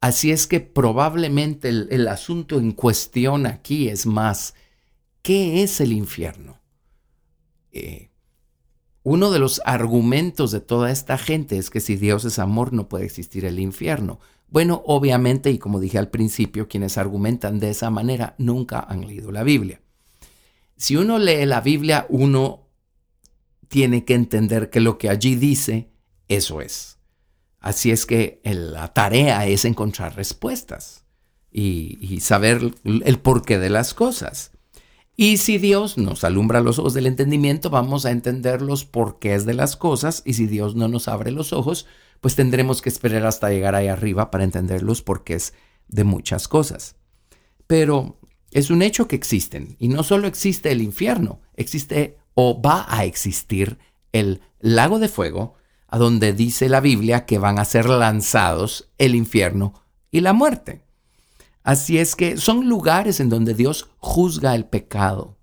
[0.00, 4.54] Así es que probablemente el, asunto en cuestión aquí es más,
[5.20, 6.57] ¿qué es el infierno?
[7.72, 8.10] Eh,
[9.02, 12.88] uno de los argumentos de toda esta gente es que si Dios es amor no
[12.88, 14.20] puede existir el infierno.
[14.50, 19.30] Bueno, obviamente, y como dije al principio, quienes argumentan de esa manera nunca han leído
[19.30, 19.80] la Biblia.
[20.76, 22.68] Si uno lee la Biblia, uno
[23.68, 25.90] tiene que entender que lo que allí dice,
[26.28, 26.98] eso es.
[27.60, 31.04] Así es que la tarea es encontrar respuestas
[31.50, 34.52] y, y saber el porqué de las cosas.
[35.20, 39.52] Y si Dios nos alumbra los ojos del entendimiento, vamos a entender los porqués de
[39.52, 40.22] las cosas.
[40.24, 41.86] Y si Dios no nos abre los ojos,
[42.20, 45.54] pues tendremos que esperar hasta llegar ahí arriba para entender los porqués
[45.88, 46.94] de muchas cosas.
[47.66, 48.20] Pero
[48.52, 49.74] es un hecho que existen.
[49.80, 53.76] Y no solo existe el infierno, existe o va a existir
[54.12, 55.54] el lago de fuego,
[55.88, 60.84] a donde dice la Biblia que van a ser lanzados el infierno y la muerte.
[61.68, 65.36] Así es que son lugares en donde Dios juzga el pecado.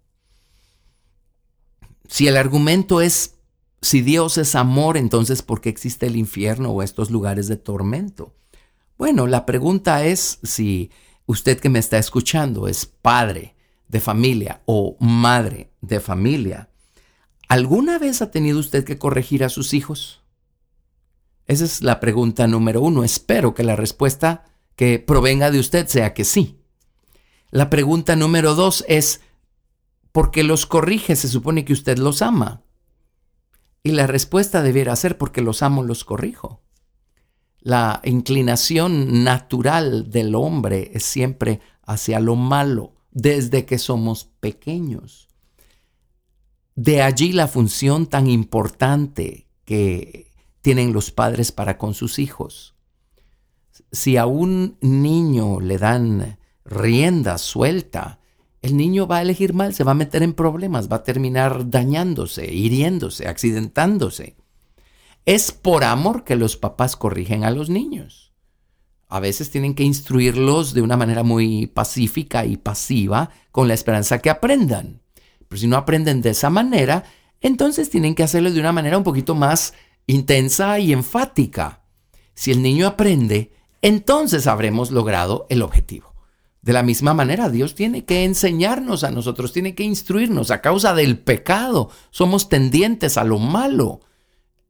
[2.07, 3.35] Si el argumento es,
[3.79, 8.33] si Dios es amor, entonces ¿por qué existe el infierno o estos lugares de tormento?
[8.97, 10.89] Bueno, la pregunta es si
[11.27, 13.53] usted que me está escuchando es padre
[13.87, 16.69] de familia o madre de familia,
[17.47, 20.23] ¿alguna vez ha tenido usted que corregir a sus hijos?
[21.45, 23.03] Esa es la pregunta número uno.
[23.03, 26.59] Espero que la respuesta que provenga de usted sea que sí.
[27.49, 29.21] La pregunta número dos es,
[30.11, 31.15] ¿por qué los corrige?
[31.15, 32.63] Se supone que usted los ama.
[33.83, 36.61] Y la respuesta debiera ser porque los amo, los corrijo.
[37.59, 45.29] La inclinación natural del hombre es siempre hacia lo malo, desde que somos pequeños.
[46.75, 52.74] De allí la función tan importante que tienen los padres para con sus hijos
[53.91, 58.19] si a un niño le dan rienda suelta,
[58.61, 61.69] el niño va a elegir mal, se va a meter en problemas, va a terminar
[61.69, 64.35] dañándose, hiriéndose, accidentándose.
[65.25, 68.33] Es por amor que los papás corrigen a los niños.
[69.07, 74.19] A veces tienen que instruirlos de una manera muy pacífica y pasiva con la esperanza
[74.19, 75.01] que aprendan.
[75.47, 77.03] Pero si no aprenden de esa manera,
[77.41, 79.73] entonces tienen que hacerlo de una manera un poquito más
[80.07, 81.83] intensa y enfática.
[82.33, 83.51] Si el niño aprende,
[83.85, 86.15] entonces habremos logrado el objetivo.
[86.63, 90.49] De la misma manera, Dios tiene que enseñarnos a nosotros, tiene que instruirnos.
[90.49, 93.99] A causa del pecado, somos tendientes a lo malo.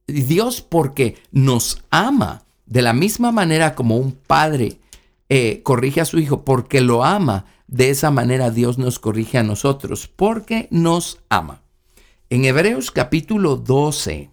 [0.05, 4.79] Dios porque nos ama, de la misma manera como un padre
[5.29, 9.43] eh, corrige a su hijo porque lo ama, de esa manera Dios nos corrige a
[9.43, 11.61] nosotros porque nos ama.
[12.29, 14.29] En Hebreos capítulo 12,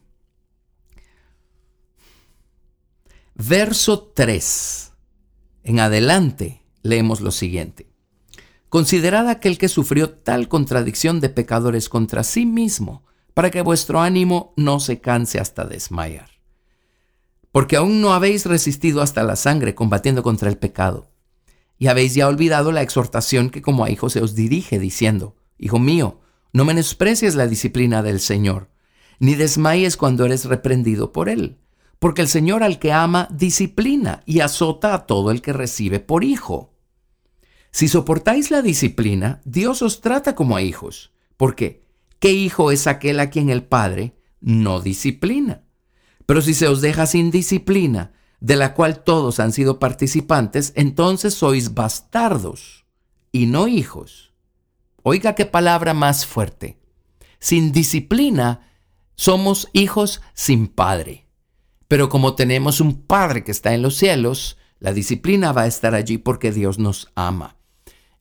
[3.35, 4.93] Verso 3.
[5.65, 7.91] En adelante leemos lo siguiente.
[8.69, 14.53] Considerad aquel que sufrió tal contradicción de pecadores contra sí mismo, para que vuestro ánimo
[14.59, 16.29] no se canse hasta desmayar.
[17.53, 21.11] Porque aún no habéis resistido hasta la sangre combatiendo contra el pecado,
[21.79, 25.79] y habéis ya olvidado la exhortación que como a hijos se os dirige, diciendo, Hijo
[25.79, 26.21] mío,
[26.53, 28.69] no menosprecies la disciplina del Señor,
[29.19, 31.62] ni desmayes cuando eres reprendido por él
[32.03, 36.25] porque el Señor al que ama disciplina y azota a todo el que recibe por
[36.25, 36.75] hijo.
[37.71, 41.87] Si soportáis la disciplina, Dios os trata como a hijos, porque
[42.19, 45.63] ¿qué hijo es aquel a quien el Padre no disciplina?
[46.27, 51.35] Pero si se os deja sin disciplina, de la cual todos han sido participantes, entonces
[51.35, 52.85] sois bastardos
[53.31, 54.35] y no hijos.
[55.05, 56.81] Oiga qué palabra más fuerte.
[57.39, 58.73] Sin disciplina
[59.15, 61.29] somos hijos sin padre.
[61.93, 65.95] Pero como tenemos un Padre que está en los cielos, la disciplina va a estar
[65.95, 67.59] allí porque Dios nos ama.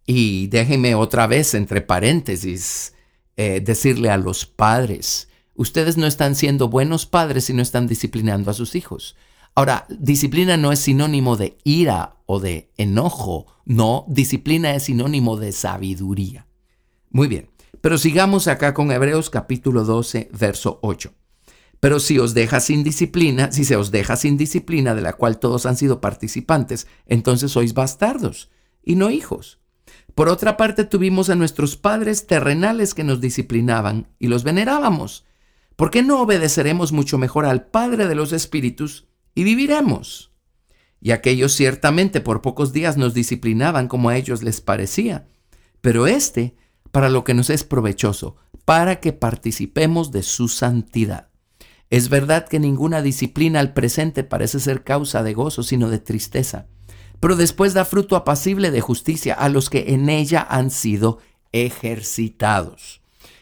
[0.06, 2.96] Y déjenme otra vez, entre paréntesis,
[3.38, 8.52] eh, decirle a los padres, ustedes no están siendo buenos padres si no están disciplinando
[8.52, 9.16] a sus hijos.
[9.56, 15.54] Ahora, disciplina no es sinónimo de ira o de enojo, no, disciplina es sinónimo de
[15.54, 16.46] sabiduría.
[17.10, 17.50] Muy bien,
[17.80, 21.14] Pero sigamos acá con Hebreos capítulo 12, verso 8.
[21.82, 25.40] Pero si os deja sin disciplina, si se os deja sin disciplina de la cual
[25.40, 28.52] todos han sido participantes, entonces sois bastardos
[28.84, 29.60] y no hijos.
[30.14, 35.26] Por otra parte, tuvimos a nuestros padres terrenales que nos disciplinaban y los venerábamos.
[35.76, 40.32] ¿Por qué no obedeceremos mucho mejor al Padre de los Espíritus y viviremos?
[41.02, 45.26] Y aquellos ciertamente por pocos días nos disciplinaban como a ellos les parecía,
[45.82, 46.56] pero este
[46.92, 51.31] para lo que nos es provechoso, para que participemos de su santidad.
[51.92, 56.66] Es verdad que ninguna disciplina al presente parece ser causa de gozo, sino de tristeza
[57.22, 61.20] pero después da fruto apacible de justicia a los que en ella han sido
[61.54, 63.02] ejercitados.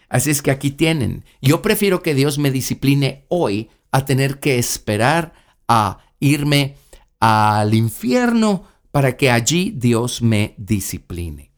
[0.10, 1.24] Así es que aquí tienen.
[1.42, 5.34] Yo prefiero que Dios me discipline hoy a tener que esperar
[5.68, 6.76] a irme
[7.22, 11.50] al infierno para que allí Dios me discipline.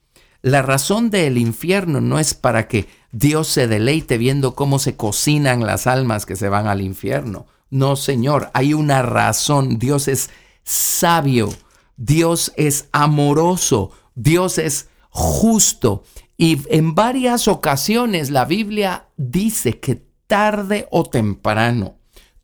[0.43, 5.65] La razón del infierno no es para que Dios se deleite viendo cómo se cocinan
[5.65, 7.45] las almas que se van al infierno.
[7.69, 9.79] No, Señor, hay una razón.
[9.79, 10.29] Dios es
[10.63, 11.49] sabio
[12.03, 16.03] Dios es amoroso, Dios es justo.
[16.35, 21.97] Y en varias ocasiones la Biblia dice que tarde o temprano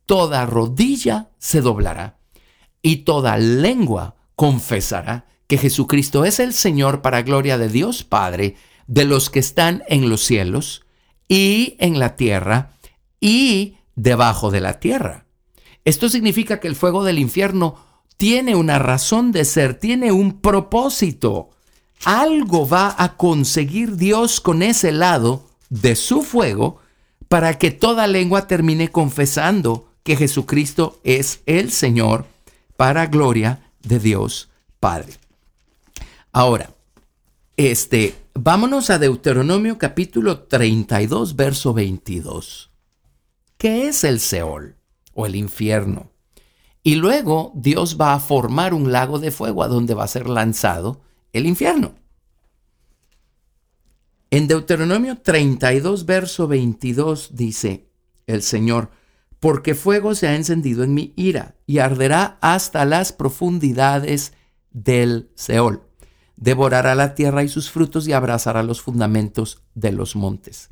[0.06, 2.20] toda rodilla se doblará
[2.84, 8.58] y toda lengua confesará que Jesucristo es el Señor para gloria de Dios Padre,
[8.88, 10.84] de los que están en los cielos
[11.28, 12.72] y en la tierra
[13.20, 15.26] y debajo de la tierra.
[15.86, 17.76] Esto significa que el fuego del infierno
[18.18, 21.50] tiene una razón de ser, tiene un propósito.
[22.04, 26.80] Algo va a conseguir Dios con ese lado de su fuego
[27.28, 32.26] para que toda lengua termine confesando que Jesucristo es el Señor
[32.78, 35.14] para gloria de Dios Padre.
[36.32, 36.70] Ahora,
[37.58, 42.72] este, vámonos a Deuteronomio capítulo 32, verso 22.
[43.58, 44.76] ¿Qué es el Seol
[45.16, 46.12] o el infierno?
[46.84, 50.30] Y luego Dios va a formar un lago de fuego a donde va a ser
[50.30, 51.02] lanzado
[51.34, 51.96] el infierno.
[54.30, 57.90] En Deuteronomio 32, verso 22 dice
[58.28, 58.92] el Señor,
[59.40, 64.34] porque fuego se ha encendido en mi ira y arderá hasta las profundidades
[64.72, 65.87] del Seol.
[66.38, 70.70] Devorará la tierra y sus frutos y abrazará los fundamentos de los montes.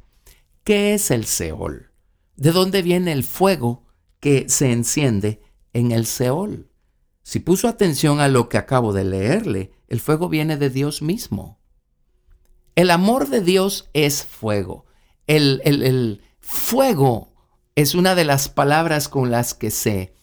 [0.63, 1.91] ¿Qué es el Seol?
[2.37, 3.85] ¿De dónde viene el fuego
[4.25, 5.39] que se enciende
[5.71, 6.71] en el Seol.
[7.21, 11.59] Si puso atención a lo que acabo de leerle, el fuego viene de Dios mismo.
[12.75, 14.85] El amor de Dios es fuego.
[15.27, 17.33] El, fuego
[17.75, 20.15] es una de las palabras con las que se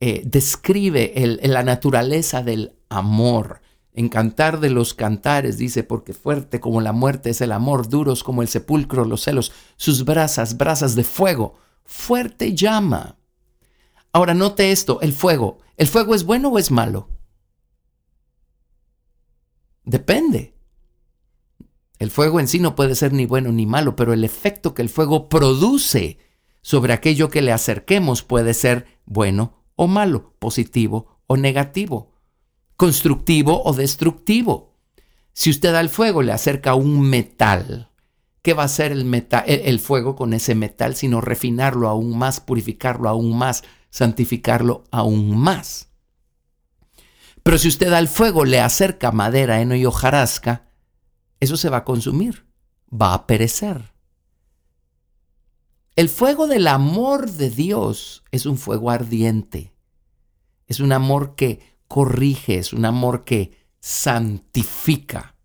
[0.00, 3.62] eh, describe la naturaleza del amor.
[3.96, 8.22] En Cantar de los Cantares dice, porque fuerte como la muerte es el amor, duros
[8.22, 13.16] como el sepulcro los celos, sus brasas, brasas de fuego, fuerte llama.
[14.12, 15.60] Ahora note esto, el fuego.
[15.78, 17.08] ¿El fuego es bueno o es malo?
[19.84, 20.54] Depende.
[21.98, 24.82] El fuego en sí no puede ser ni bueno ni malo, pero el efecto que
[24.82, 26.18] el fuego produce
[26.60, 32.12] sobre aquello que le acerquemos puede ser bueno o malo, positivo o negativo,
[32.76, 34.74] constructivo o destructivo.
[35.32, 37.90] Si usted al fuego le acerca un metal,
[38.42, 42.40] ¿qué va a hacer el, metal, el fuego con ese metal sino refinarlo aún más,
[42.40, 43.64] purificarlo aún más,
[43.96, 45.88] santificarlo aún más.
[47.42, 50.68] Pero si usted al fuego le acerca madera, heno y hojarasca,
[51.40, 52.46] eso se va a consumir,
[52.92, 53.92] va a perecer.
[55.94, 59.72] El fuego del amor de Dios es un fuego ardiente,
[60.66, 65.36] es un amor que corrige, es un amor que santifica.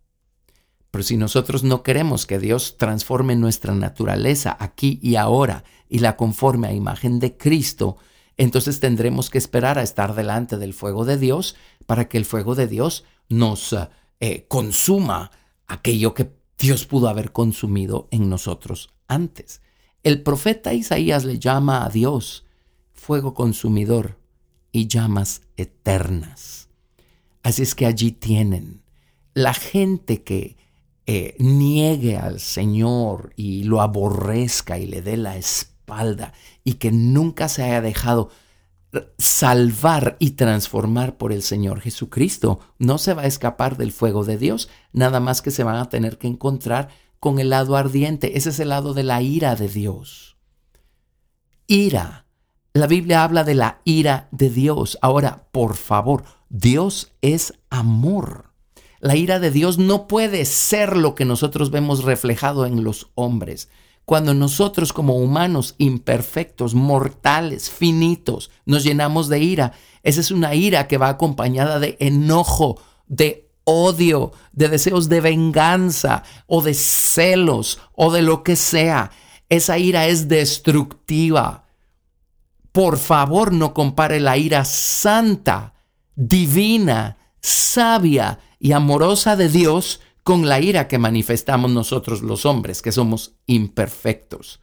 [0.91, 6.17] Pero si nosotros no queremos que Dios transforme nuestra naturaleza aquí y ahora y la
[6.17, 7.97] conforme a imagen de Cristo,
[8.37, 12.55] entonces tendremos que esperar a estar delante del fuego de Dios para que el fuego
[12.55, 13.75] de Dios nos
[14.19, 15.31] eh, consuma
[15.67, 19.61] aquello que Dios pudo haber consumido en nosotros antes.
[20.03, 22.45] El profeta Isaías le llama a Dios
[22.93, 24.20] fuego consumidor
[24.71, 26.67] y llamas eternas.
[27.43, 28.81] Así es que allí tienen
[29.33, 30.57] la gente que
[31.05, 37.49] eh, niegue al Señor y lo aborrezca y le dé la espalda y que nunca
[37.49, 38.29] se haya dejado
[39.17, 42.59] salvar y transformar por el Señor Jesucristo.
[42.77, 45.89] No se va a escapar del fuego de Dios, nada más que se van a
[45.89, 48.37] tener que encontrar con el lado ardiente.
[48.37, 50.37] Ese es el lado de la ira de Dios.
[51.67, 52.25] Ira.
[52.73, 54.97] La Biblia habla de la ira de Dios.
[55.01, 58.45] Ahora, por favor, Dios es amor.
[59.01, 63.67] La ira de Dios no puede ser lo que nosotros vemos reflejado en los hombres.
[64.05, 70.87] Cuando nosotros como humanos imperfectos, mortales, finitos, nos llenamos de ira, esa es una ira
[70.87, 78.13] que va acompañada de enojo, de odio, de deseos de venganza o de celos o
[78.13, 79.11] de lo que sea.
[79.49, 81.60] Esa ira es destructiva.
[82.71, 85.73] Por favor, no compare la ira santa,
[86.15, 92.91] divina, sabia y amorosa de Dios con la ira que manifestamos nosotros los hombres, que
[92.91, 94.61] somos imperfectos.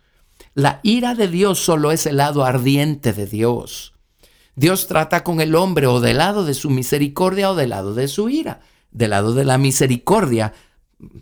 [0.55, 3.93] La ira de Dios solo es el lado ardiente de Dios.
[4.55, 8.09] Dios trata con el hombre o del lado de su misericordia o del lado de
[8.09, 8.61] su ira.
[8.91, 10.55] Del lado de la misericordia,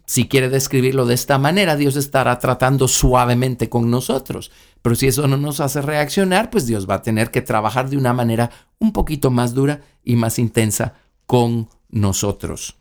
[0.06, 4.50] si quiere describirlo de esta manera, Dios estará tratando suavemente con nosotros.
[4.82, 7.96] Pero si eso no nos hace reaccionar, pues Dios va a tener que trabajar de
[7.96, 10.94] una manera un poquito más dura y más intensa
[11.26, 12.76] con nosotros.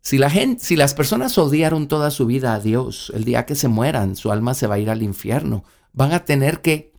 [0.00, 3.54] Si, la gente, si las personas odiaron toda su vida a Dios, el día que
[3.54, 5.64] se mueran, su alma se va a ir al infierno.
[5.92, 6.92] Van a tener que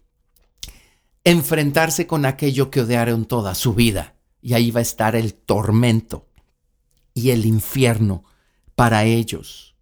[1.24, 4.16] enfrentarse con aquello que odiaron toda su vida.
[4.42, 6.28] Y ahí va a estar el tormento
[7.14, 8.24] y el infierno
[8.78, 9.76] para ellos.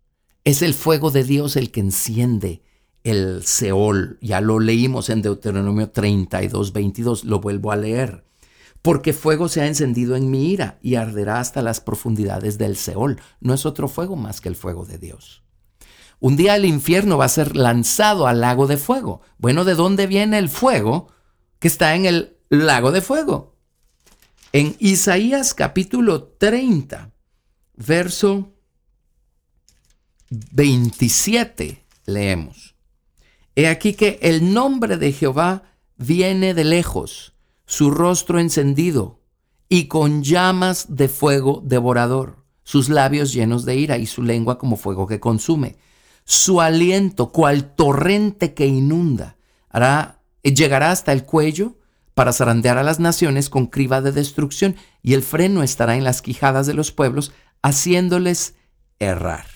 [0.45, 2.63] Es el fuego de Dios el que enciende
[3.03, 4.17] el Seol.
[4.21, 7.25] Ya lo leímos en Deuteronomio 32, 22.
[7.25, 8.23] Lo vuelvo a leer.
[8.81, 13.19] Porque fuego se ha encendido en mi ira y arderá hasta las profundidades del Seol.
[13.41, 15.43] No es otro fuego más que el fuego de Dios.
[16.21, 19.19] Un día el infierno va a ser lanzado al lago de fuego.
[19.37, 21.09] Bueno, ¿de dónde viene el fuego
[21.59, 23.57] que está en el lago de fuego?
[24.53, 27.11] En Isaías capítulo 30,
[27.75, 28.54] verso
[30.51, 32.75] 27 leemos.
[33.55, 35.63] He aquí que el nombre de Jehová
[35.97, 37.33] viene de lejos,
[37.65, 39.19] su rostro encendido
[39.69, 44.75] y con llamas de fuego devorador, sus labios llenos de ira y su lengua como
[44.77, 45.77] fuego que consume.
[46.25, 49.37] Su aliento, cual torrente que inunda,
[49.69, 51.75] hará, llegará hasta el cuello
[52.13, 56.21] para zarandear a las naciones con criba de destrucción, y el freno estará en las
[56.21, 57.31] quijadas de los pueblos,
[57.61, 58.55] haciéndoles
[58.99, 59.54] errar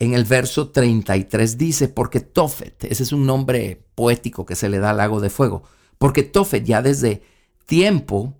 [0.00, 4.78] en el verso 33 dice, porque Tofet, ese es un nombre poético que se le
[4.78, 5.62] da al lago de fuego,
[5.98, 7.22] porque Tofet ya desde
[7.66, 8.34] tiempo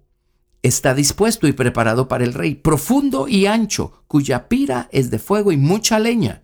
[0.63, 5.53] está dispuesto y preparado para el rey, profundo y ancho, cuya pira es de fuego
[5.53, 6.43] y mucha leña.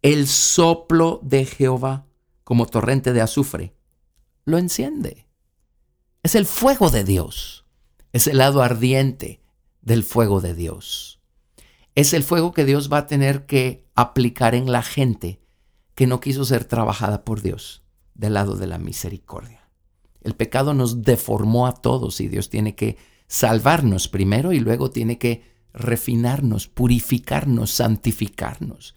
[0.00, 2.06] El soplo de Jehová,
[2.42, 3.74] como torrente de azufre,
[4.46, 5.26] lo enciende.
[6.22, 7.66] Es el fuego de Dios,
[8.14, 9.42] es el lado ardiente
[9.82, 11.15] del fuego de Dios
[11.96, 15.40] es el fuego que Dios va a tener que aplicar en la gente
[15.94, 17.82] que no quiso ser trabajada por Dios
[18.14, 19.70] del lado de la misericordia.
[20.20, 25.18] El pecado nos deformó a todos y Dios tiene que salvarnos primero y luego tiene
[25.18, 25.42] que
[25.72, 28.94] refinarnos, purificarnos, santificarnos.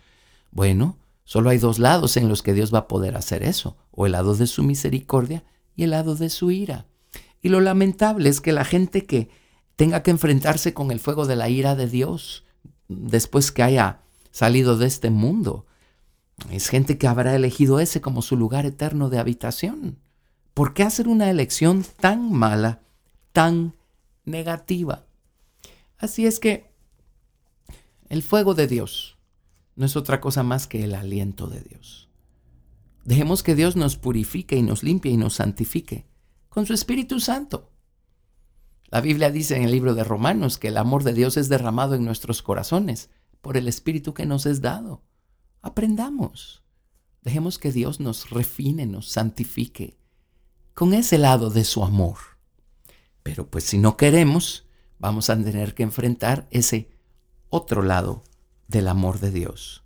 [0.52, 4.08] Bueno, solo hay dos lados en los que Dios va a poder hacer eso, o
[4.08, 6.86] el lado de su misericordia y el lado de su ira.
[7.42, 9.30] Y lo lamentable es que la gente que
[9.78, 12.44] tenga que enfrentarse con el fuego de la ira de Dios,
[12.90, 15.66] después que haya salido de este mundo.
[16.52, 20.00] Es gente que habrá elegido ese como su lugar eterno de habitación.
[20.54, 22.82] ¿Por qué hacer una elección tan mala,
[23.32, 23.76] tan
[24.26, 25.06] negativa?
[25.98, 26.72] Así es que
[28.10, 29.18] el fuego de Dios
[29.76, 32.10] no es otra cosa más que el aliento de Dios.
[33.06, 36.06] Dejemos que Dios nos purifique y nos limpie y nos santifique
[36.50, 37.69] con su Espíritu Santo.
[38.92, 41.94] La Biblia dice en el libro de Romanos que el amor de Dios es derramado
[41.94, 43.10] en nuestros corazones
[43.42, 45.04] por el Espíritu que nos es dado.
[45.62, 46.64] Aprendamos.
[47.22, 49.98] Dejemos que Dios nos refine, nos santifique
[50.74, 52.18] con ese lado de su amor.
[53.22, 54.66] Pero pues si no queremos,
[54.98, 56.90] vamos a tener que enfrentar ese
[57.50, 58.24] otro lado
[58.68, 59.84] del amor de Dios.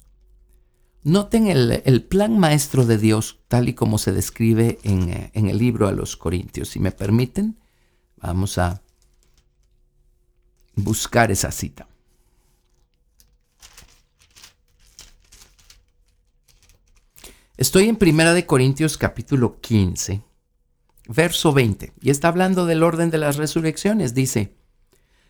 [1.02, 5.58] Noten el, plan maestro de Dios tal y como se describe en, eh, en el
[5.58, 6.70] libro a los Corintios.
[6.70, 7.60] Si me permiten,
[8.16, 8.83] vamos a
[10.76, 11.88] buscar esa cita.
[17.56, 20.24] Estoy en Primera de Corintios capítulo 15,
[21.08, 24.16] verso 20, y está hablando del orden de las resurrecciones.
[24.16, 24.56] Dice,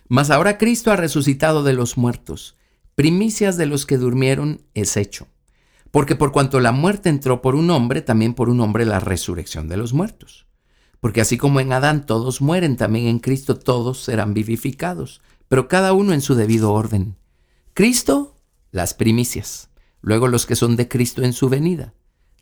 [0.07, 2.55] Mas ahora Cristo ha resucitado de los muertos,
[2.95, 5.27] primicias de los que durmieron es hecho.
[5.91, 9.67] Porque por cuanto la muerte entró por un hombre, también por un hombre la resurrección
[9.67, 10.47] de los muertos.
[10.99, 15.21] Porque así como en Adán todos mueren, también en Cristo todos serán vivificados
[15.53, 17.15] pero cada uno en su debido orden.
[17.75, 18.41] Cristo,
[18.71, 19.69] las primicias,
[20.01, 21.93] luego los que son de Cristo en su venida,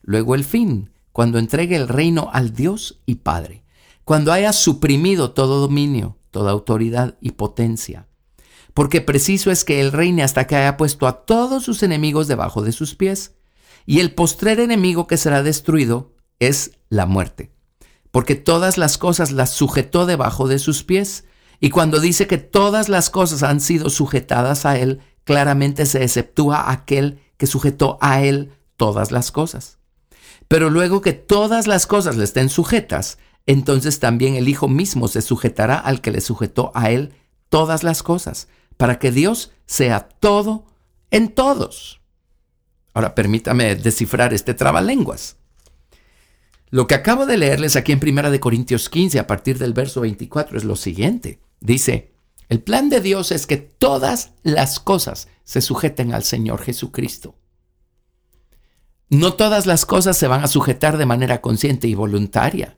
[0.01, 3.65] luego el fin, cuando entregue el reino al Dios y Padre,
[4.05, 8.07] cuando haya suprimido todo dominio, toda autoridad y potencia.
[8.73, 12.61] porque preciso es que él reine hasta que haya puesto a todos sus enemigos debajo
[12.61, 13.35] de sus pies.
[13.85, 17.51] Y el postrer enemigo que será destruido es la muerte,
[18.09, 21.25] porque todas las cosas las sujetó debajo de sus pies.
[21.63, 26.71] Y cuando dice que todas las cosas han sido sujetadas a él, claramente se exceptúa
[26.71, 29.77] aquel que sujetó a él todas las cosas.
[30.47, 35.21] Pero luego que todas las cosas le estén sujetas, entonces también el Hijo mismo se
[35.21, 37.13] sujetará al que le sujetó a él
[37.49, 40.65] todas las cosas, para que Dios sea todo
[41.11, 42.01] en todos.
[42.95, 45.37] Ahora permítame descifrar este trabalenguas.
[46.71, 50.01] Lo que acabo de leerles aquí en Primera de Corintios 15 a partir del verso
[50.01, 51.39] 24 es lo siguiente.
[51.61, 52.11] Dice,
[52.49, 57.35] el plan de Dios es que todas las cosas se sujeten al Señor Jesucristo.
[59.09, 62.77] No todas las cosas se van a sujetar de manera consciente y voluntaria.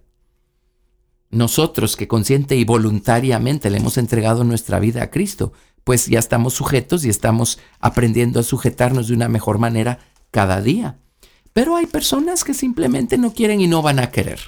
[1.32, 5.54] Nosotros que consciente y voluntariamente le hemos entregado nuestra vida a Cristo,
[5.84, 11.00] pues ya estamos sujetos y estamos aprendiendo a sujetarnos de una mejor manera cada día.
[11.54, 14.40] Pero hay personas que simplemente no quieren y no van a querer.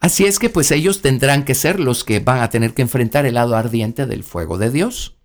[0.00, 3.26] Así es que pues ellos tendrán que ser los que van a tener que enfrentar
[3.26, 5.16] el lado ardiente del fuego de Dios.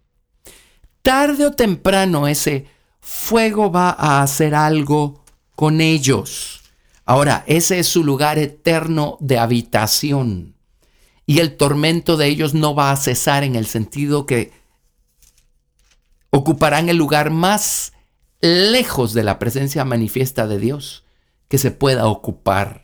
[1.01, 2.67] Tarde o temprano ese
[2.99, 5.23] fuego va a hacer algo
[5.55, 6.61] con ellos.
[7.05, 10.55] Ahora, ese es su lugar eterno de habitación.
[11.25, 14.51] Y el tormento de ellos no va a cesar en el sentido que
[16.29, 17.93] ocuparán el lugar más
[18.41, 21.05] lejos de la presencia manifiesta de Dios
[21.47, 22.82] que se pueda ocupar.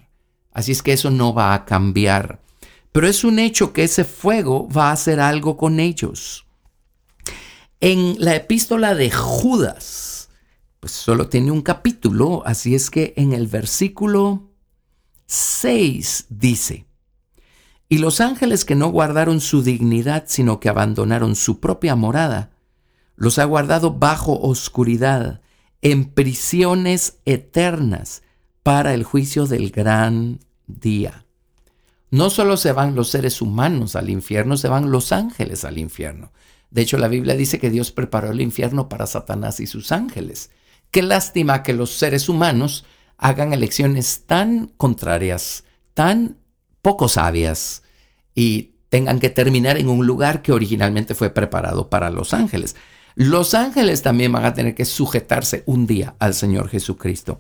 [0.59, 2.41] Así es que eso no va a cambiar.
[2.91, 6.47] Pero es un hecho que ese fuego va a hacer algo con ellos.
[7.79, 10.29] En la epístola de Judas,
[10.81, 14.49] pues solo tiene un capítulo, así es que en el versículo
[15.27, 16.85] 6 dice,
[17.87, 22.51] y los ángeles que no guardaron su dignidad, sino que abandonaron su propia morada,
[23.15, 25.39] los ha guardado bajo oscuridad,
[25.81, 28.23] en prisiones eternas,
[28.69, 31.25] para el juicio del gran día.
[32.11, 36.31] No solo se van los seres humanos al infierno, se van los ángeles al infierno.
[36.71, 40.51] De hecho, la Biblia dice que Dios preparó el infierno para Satanás y sus ángeles.
[40.91, 42.85] Qué lástima que los seres humanos
[43.17, 46.37] hagan elecciones tan contrarias, tan
[46.81, 47.83] poco sabias
[48.33, 52.75] y tengan que terminar en un lugar que originalmente fue preparado para los ángeles.
[53.15, 57.39] Los ángeles también van a tener que sujetarse un día al Señor Jesucristo.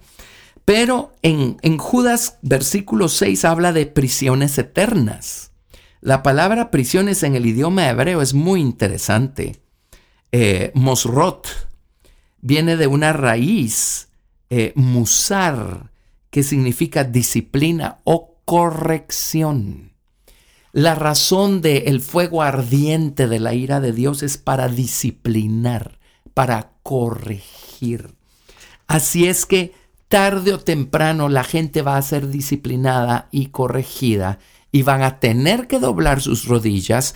[0.69, 5.51] Pero en, Judas versículo 6 habla de prisiones eternas.
[5.99, 9.59] La palabra prisiones en el idioma hebreo es muy interesante.
[10.31, 11.47] Eh, mosrot
[12.41, 14.09] viene de una raíz,
[14.51, 15.89] eh, musar,
[16.29, 19.93] que significa disciplina o corrección.
[20.71, 25.97] La razón del el fuego ardiente de la ira de Dios es para disciplinar,
[26.35, 28.13] para corregir.
[28.85, 29.78] Así es que
[30.09, 34.39] tarde o temprano la gente va a ser disciplinada y corregida
[34.71, 37.15] y van a tener que doblar sus rodillas,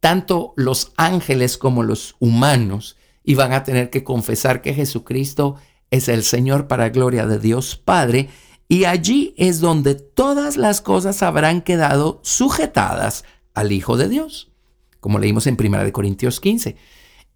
[0.00, 5.56] tanto los ángeles como los humanos, y van a tener que confesar que Jesucristo
[5.90, 8.28] es el Señor para gloria de Dios Padre,
[8.68, 13.24] y allí es donde todas las cosas habrán quedado sujetadas
[13.54, 14.50] al Hijo de Dios,
[15.00, 16.76] como leímos en 1 Corintios 15.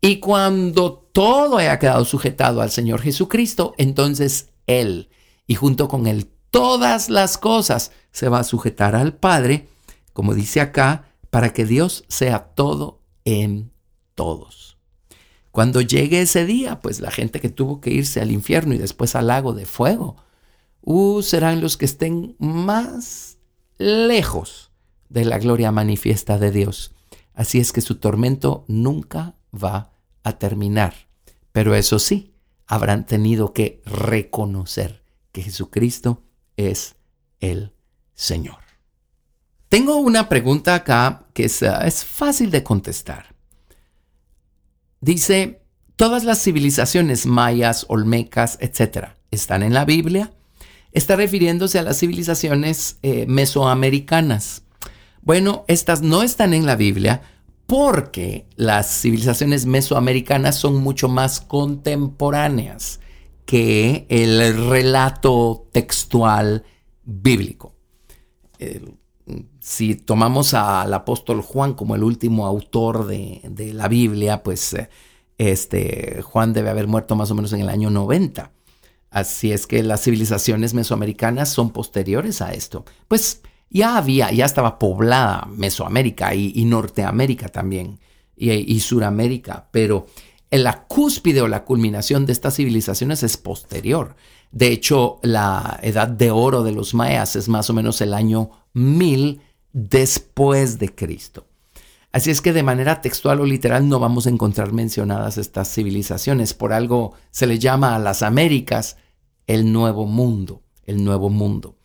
[0.01, 5.11] Y cuando todo haya quedado sujetado al Señor Jesucristo, entonces Él,
[5.47, 9.69] y junto con Él todas las cosas, se va a sujetar al Padre,
[10.13, 13.73] como dice acá, para que Dios sea todo en
[14.15, 14.79] todos.
[15.51, 19.15] Cuando llegue ese día, pues la gente que tuvo que irse al infierno y después
[19.15, 20.17] al lago de fuego,
[20.83, 23.39] uh, serán los que estén más
[23.79, 24.71] lejos
[25.09, 26.93] de la gloria manifiesta de Dios.
[27.35, 29.91] Así es que su tormento nunca va
[30.23, 30.95] a terminar.
[31.53, 32.33] Pero eso sí,
[32.71, 35.03] habrán tenido que reconocer
[35.33, 36.23] que Jesucristo
[36.57, 36.95] es
[37.41, 37.73] el
[38.15, 38.59] Señor.
[39.69, 43.35] Tengo una pregunta acá que es, es fácil de contestar.
[45.01, 45.63] Dice,
[45.97, 50.33] todas las civilizaciones mayas, olmecas, etcétera, están en la Biblia.
[50.93, 54.63] Está refiriéndose a las civilizaciones eh, mesoamericanas.
[55.23, 57.23] Bueno, estas no están en la Biblia
[57.71, 62.99] porque las civilizaciones mesoamericanas son mucho más contemporáneas
[63.47, 66.65] que el relato textual
[67.05, 67.77] bíblico.
[69.61, 74.91] si tomamos al apóstol Juan como el último autor de, la Biblia, pues eh,
[75.39, 78.51] este, Juan debe haber muerto más o menos en el año 90.
[79.11, 82.85] Así es que las civilizaciones mesoamericanas son posteriores a esto.
[83.07, 88.01] Pues ya había, ya estaba poblada Mesoamérica y, Norteamérica también.
[88.37, 90.07] y, Suramérica, pero
[90.51, 94.17] en la cúspide o la culminación de estas civilizaciones es posterior.
[94.51, 98.51] De hecho, la edad de oro de los mayas es más o menos el año
[98.73, 99.41] 1000
[99.73, 101.47] después de Cristo.
[102.13, 106.55] Así es que de manera textual o literal no vamos a encontrar mencionadas estas civilizaciones.
[106.55, 108.97] Por algo se le llama a las Américas
[109.47, 111.77] el nuevo mundo, el nuevo mundo.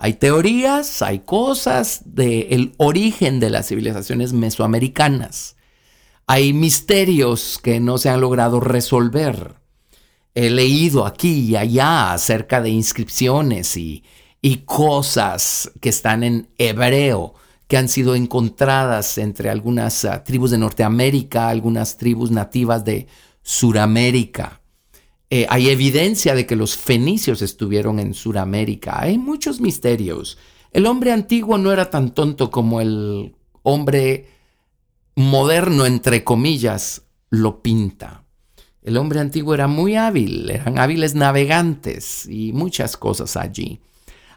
[0.00, 5.56] Hay teorías, hay cosas del origen de las civilizaciones mesoamericanas.
[6.26, 9.56] Hay misterios que no se han logrado resolver.
[10.34, 14.04] He leído aquí y allá acerca de inscripciones y,
[14.40, 17.34] y cosas que están en hebreo
[17.66, 23.08] que han sido encontradas entre algunas ah, tribus de Norteamérica, algunas tribus nativas de
[23.42, 24.57] Suramérica.
[25.30, 29.00] Eh, hay evidencia de que los fenicios estuvieron en Suramérica.
[29.00, 30.38] Hay muchos misterios.
[30.72, 34.28] El hombre antiguo no era tan tonto como el hombre
[35.14, 38.24] moderno, entre comillas, lo pinta.
[38.82, 43.80] El hombre antiguo era muy hábil, eran hábiles navegantes y muchas cosas allí.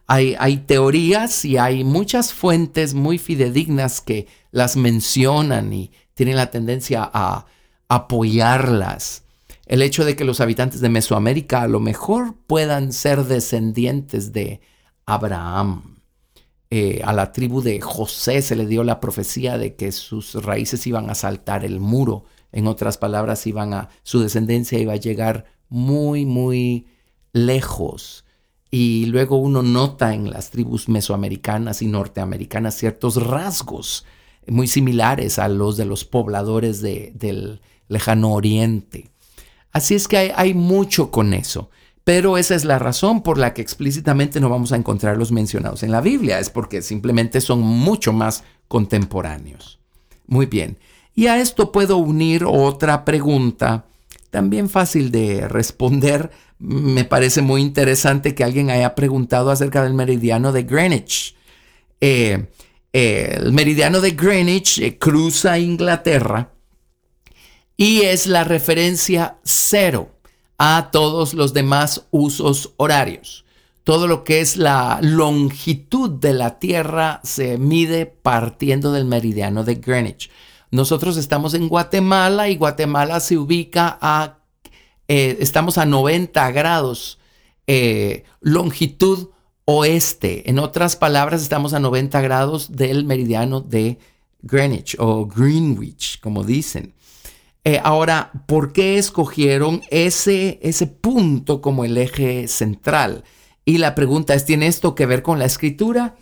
[0.08, 7.10] Hay, teorías y hay muchas fuentes muy fidedignas que las mencionan y tienen la tendencia
[7.14, 7.46] a
[7.88, 9.24] apoyarlas.
[9.72, 14.60] El hecho de que los habitantes de Mesoamérica a lo mejor puedan ser descendientes de
[15.06, 15.96] Abraham.
[16.70, 20.86] Eh, a la tribu de José se le dio la profecía de que sus raíces
[20.88, 22.26] iban a saltar el muro.
[22.52, 26.88] En otras palabras, iban a, su descendencia iba a llegar muy, muy
[27.32, 28.26] lejos
[28.72, 34.04] y luego uno nota en las tribus mesoamericanas y norteamericanas ciertos rasgos
[34.48, 39.12] muy similares a los de los pobladores del lejano oriente.
[39.72, 41.70] Así es que hay, mucho con eso.
[42.04, 45.84] Pero esa es la razón por la que explícitamente no vamos a encontrar los mencionados
[45.84, 49.80] en la Biblia, es porque simplemente son mucho más contemporáneos.
[50.26, 50.78] Muy bien.
[51.14, 53.86] Y a esto puedo unir otra pregunta,
[54.32, 60.52] también fácil de responder, me parece muy interesante que alguien haya preguntado acerca del meridiano
[60.52, 61.36] de Greenwich.
[62.00, 62.46] Eh,
[62.94, 66.51] eh, el meridiano de Greenwich eh, cruza Inglaterra
[67.82, 70.12] y es la referencia cero
[70.60, 73.44] a todos los demás usos horarios.
[73.84, 79.74] Todo lo que es la longitud de la Tierra se mide partiendo del meridiano de
[79.74, 80.30] Greenwich.
[80.70, 84.38] Nosotros estamos en Guatemala y Guatemala se ubica a
[85.08, 87.18] eh, estamos a 90 grados
[87.66, 89.30] eh, longitud
[89.66, 90.48] oeste.
[90.52, 93.98] En otras palabras, estamos a 90 grados del meridiano de
[94.44, 96.94] Greenwich o Greenwich, como dicen.
[97.64, 103.24] Eh, ahora, ¿por qué escogieron ese, ese punto como el eje central?
[103.66, 106.16] Y la pregunta es, ¿tiene esto que ver con la escritura?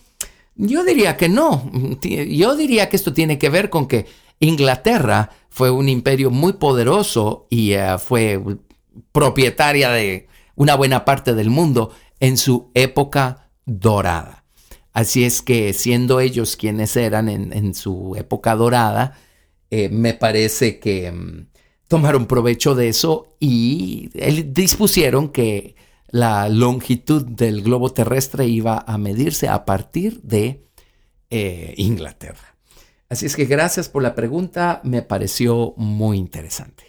[0.56, 1.72] Yo diría que no.
[2.02, 4.06] Yo diría que esto tiene que ver con que
[4.40, 8.42] Inglaterra fue un imperio muy poderoso y fue
[9.12, 14.44] propietaria de una buena parte del mundo en su época dorada.
[14.92, 19.18] Así es que siendo ellos quienes eran en, su época dorada,
[19.72, 21.48] eh, me parece que mm,
[21.88, 24.10] tomaron provecho de eso y
[24.46, 25.76] dispusieron que
[26.08, 30.66] la longitud del globo terrestre iba a medirse a partir de
[31.30, 32.58] eh, Inglaterra.
[33.10, 36.89] Así es que gracias por la pregunta, me pareció muy interesante.